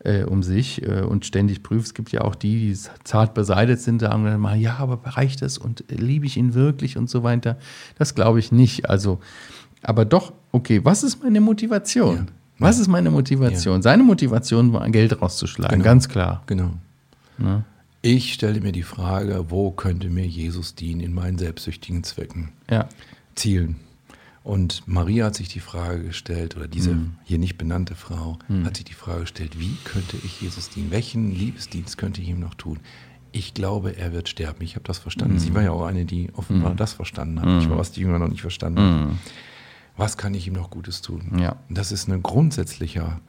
äh, 0.00 0.24
um 0.24 0.42
sich 0.42 0.82
äh, 0.82 1.02
und 1.02 1.24
ständig 1.24 1.62
prüft. 1.62 1.86
Es 1.86 1.94
gibt 1.94 2.12
ja 2.12 2.22
auch 2.22 2.34
die, 2.34 2.68
die 2.68 2.78
zart 3.04 3.34
beseitigt 3.34 3.80
sind, 3.80 4.00
sagen 4.00 4.24
dann 4.24 4.40
mal, 4.40 4.56
ja, 4.56 4.76
aber 4.78 5.00
reicht 5.04 5.42
das 5.42 5.58
und 5.58 5.84
liebe 5.88 6.26
ich 6.26 6.36
ihn 6.36 6.54
wirklich 6.54 6.96
und 6.96 7.08
so 7.08 7.22
weiter. 7.22 7.58
Das 7.96 8.14
glaube 8.14 8.38
ich 8.38 8.52
nicht. 8.52 8.90
Also, 8.90 9.20
aber 9.82 10.04
doch, 10.04 10.32
okay, 10.52 10.80
was 10.84 11.04
ist 11.04 11.22
meine 11.22 11.40
Motivation? 11.40 12.16
Ja. 12.16 12.26
Was 12.58 12.78
ist 12.78 12.88
meine 12.88 13.10
Motivation? 13.10 13.76
Ja. 13.76 13.82
Seine 13.82 14.02
Motivation 14.04 14.72
war, 14.72 14.88
Geld 14.90 15.20
rauszuschlagen, 15.20 15.78
genau. 15.78 15.84
ganz 15.84 16.08
klar. 16.08 16.42
Genau. 16.46 16.70
Ja. 17.38 17.64
Ich 18.02 18.34
stelle 18.34 18.60
mir 18.60 18.72
die 18.72 18.82
Frage, 18.82 19.46
wo 19.48 19.70
könnte 19.70 20.10
mir 20.10 20.26
Jesus 20.26 20.74
dienen 20.74 21.00
in 21.00 21.14
meinen 21.14 21.38
selbstsüchtigen 21.38 22.04
Zwecken, 22.04 22.50
ja. 22.70 22.88
Zielen? 23.34 23.76
Und 24.44 24.82
Maria 24.86 25.24
hat 25.24 25.34
sich 25.34 25.48
die 25.48 25.60
Frage 25.60 26.04
gestellt, 26.04 26.54
oder 26.54 26.68
diese 26.68 26.94
mhm. 26.94 27.14
hier 27.24 27.38
nicht 27.38 27.56
benannte 27.56 27.94
Frau 27.94 28.38
mhm. 28.46 28.66
hat 28.66 28.76
sich 28.76 28.84
die 28.84 28.92
Frage 28.92 29.22
gestellt, 29.22 29.58
wie 29.58 29.74
könnte 29.84 30.18
ich 30.22 30.42
Jesus 30.42 30.68
dienen? 30.68 30.90
Welchen 30.90 31.34
Liebesdienst 31.34 31.96
könnte 31.96 32.20
ich 32.20 32.28
ihm 32.28 32.40
noch 32.40 32.52
tun? 32.52 32.78
Ich 33.32 33.54
glaube, 33.54 33.96
er 33.96 34.12
wird 34.12 34.28
sterben. 34.28 34.62
Ich 34.62 34.76
habe 34.76 34.84
das 34.84 34.98
verstanden. 34.98 35.36
Mhm. 35.36 35.38
Sie 35.38 35.54
war 35.54 35.62
ja 35.62 35.70
auch 35.70 35.86
eine, 35.86 36.04
die 36.04 36.28
offenbar 36.34 36.72
mhm. 36.72 36.76
das 36.76 36.92
verstanden 36.92 37.40
hat. 37.40 37.62
Ich 37.62 37.70
war, 37.70 37.78
was 37.78 37.90
die 37.90 38.02
Jünger 38.02 38.18
noch 38.18 38.28
nicht 38.28 38.42
verstanden 38.42 38.80
haben. 38.80 39.18
Was 39.96 40.16
kann 40.16 40.34
ich 40.34 40.46
ihm 40.46 40.54
noch 40.54 40.70
Gutes 40.70 41.02
tun? 41.02 41.38
Ja. 41.38 41.56
Das 41.68 41.92
ist 41.92 42.08
ein 42.08 42.22
grundsätzlicher 42.22 43.20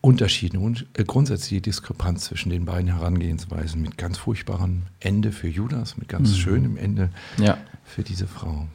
Unterschied, 0.00 0.54
eine 0.54 0.74
äh, 0.94 1.04
grundsätzliche 1.04 1.60
Diskrepanz 1.60 2.24
zwischen 2.24 2.50
den 2.50 2.64
beiden 2.64 2.88
Herangehensweisen 2.88 3.82
mit 3.82 3.98
ganz 3.98 4.18
furchtbarem 4.18 4.82
Ende 5.00 5.32
für 5.32 5.48
Judas, 5.48 5.96
mit 5.96 6.08
ganz 6.08 6.30
mhm. 6.30 6.34
schönem 6.34 6.76
Ende 6.76 7.10
ja. 7.36 7.58
für 7.84 8.02
diese 8.02 8.26
Frau. 8.26 8.66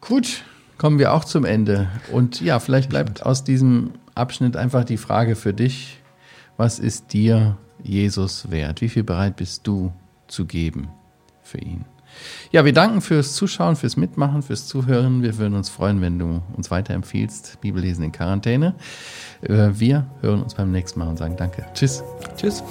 Gut, 0.00 0.44
kommen 0.78 0.98
wir 0.98 1.12
auch 1.12 1.24
zum 1.24 1.44
Ende. 1.44 1.88
Und 2.12 2.40
ja, 2.40 2.60
vielleicht 2.60 2.88
bleibt 2.88 3.24
aus 3.24 3.44
diesem 3.44 3.92
Abschnitt 4.14 4.56
einfach 4.56 4.84
die 4.84 4.96
Frage 4.96 5.36
für 5.36 5.52
dich, 5.52 6.00
was 6.56 6.78
ist 6.78 7.12
dir 7.12 7.58
Jesus 7.82 8.50
wert? 8.50 8.80
Wie 8.80 8.88
viel 8.88 9.02
bereit 9.02 9.36
bist 9.36 9.66
du 9.66 9.92
zu 10.28 10.46
geben 10.46 10.88
für 11.42 11.58
ihn? 11.58 11.84
Ja, 12.50 12.64
wir 12.64 12.72
danken 12.72 13.00
fürs 13.00 13.34
Zuschauen, 13.34 13.76
fürs 13.76 13.96
Mitmachen, 13.96 14.42
fürs 14.42 14.66
Zuhören. 14.66 15.22
Wir 15.22 15.38
würden 15.38 15.54
uns 15.54 15.68
freuen, 15.68 16.00
wenn 16.00 16.18
du 16.18 16.42
uns 16.56 16.70
weiterempfiehlst. 16.70 17.60
Bibellesen 17.60 18.04
in 18.04 18.12
Quarantäne. 18.12 18.74
Äh, 19.42 19.70
wir 19.74 20.06
hören 20.20 20.42
uns 20.42 20.54
beim 20.54 20.70
nächsten 20.70 21.00
Mal 21.00 21.08
und 21.08 21.18
sagen 21.18 21.36
Danke. 21.36 21.64
Tschüss. 21.74 22.02
Tschüss. 22.36 22.62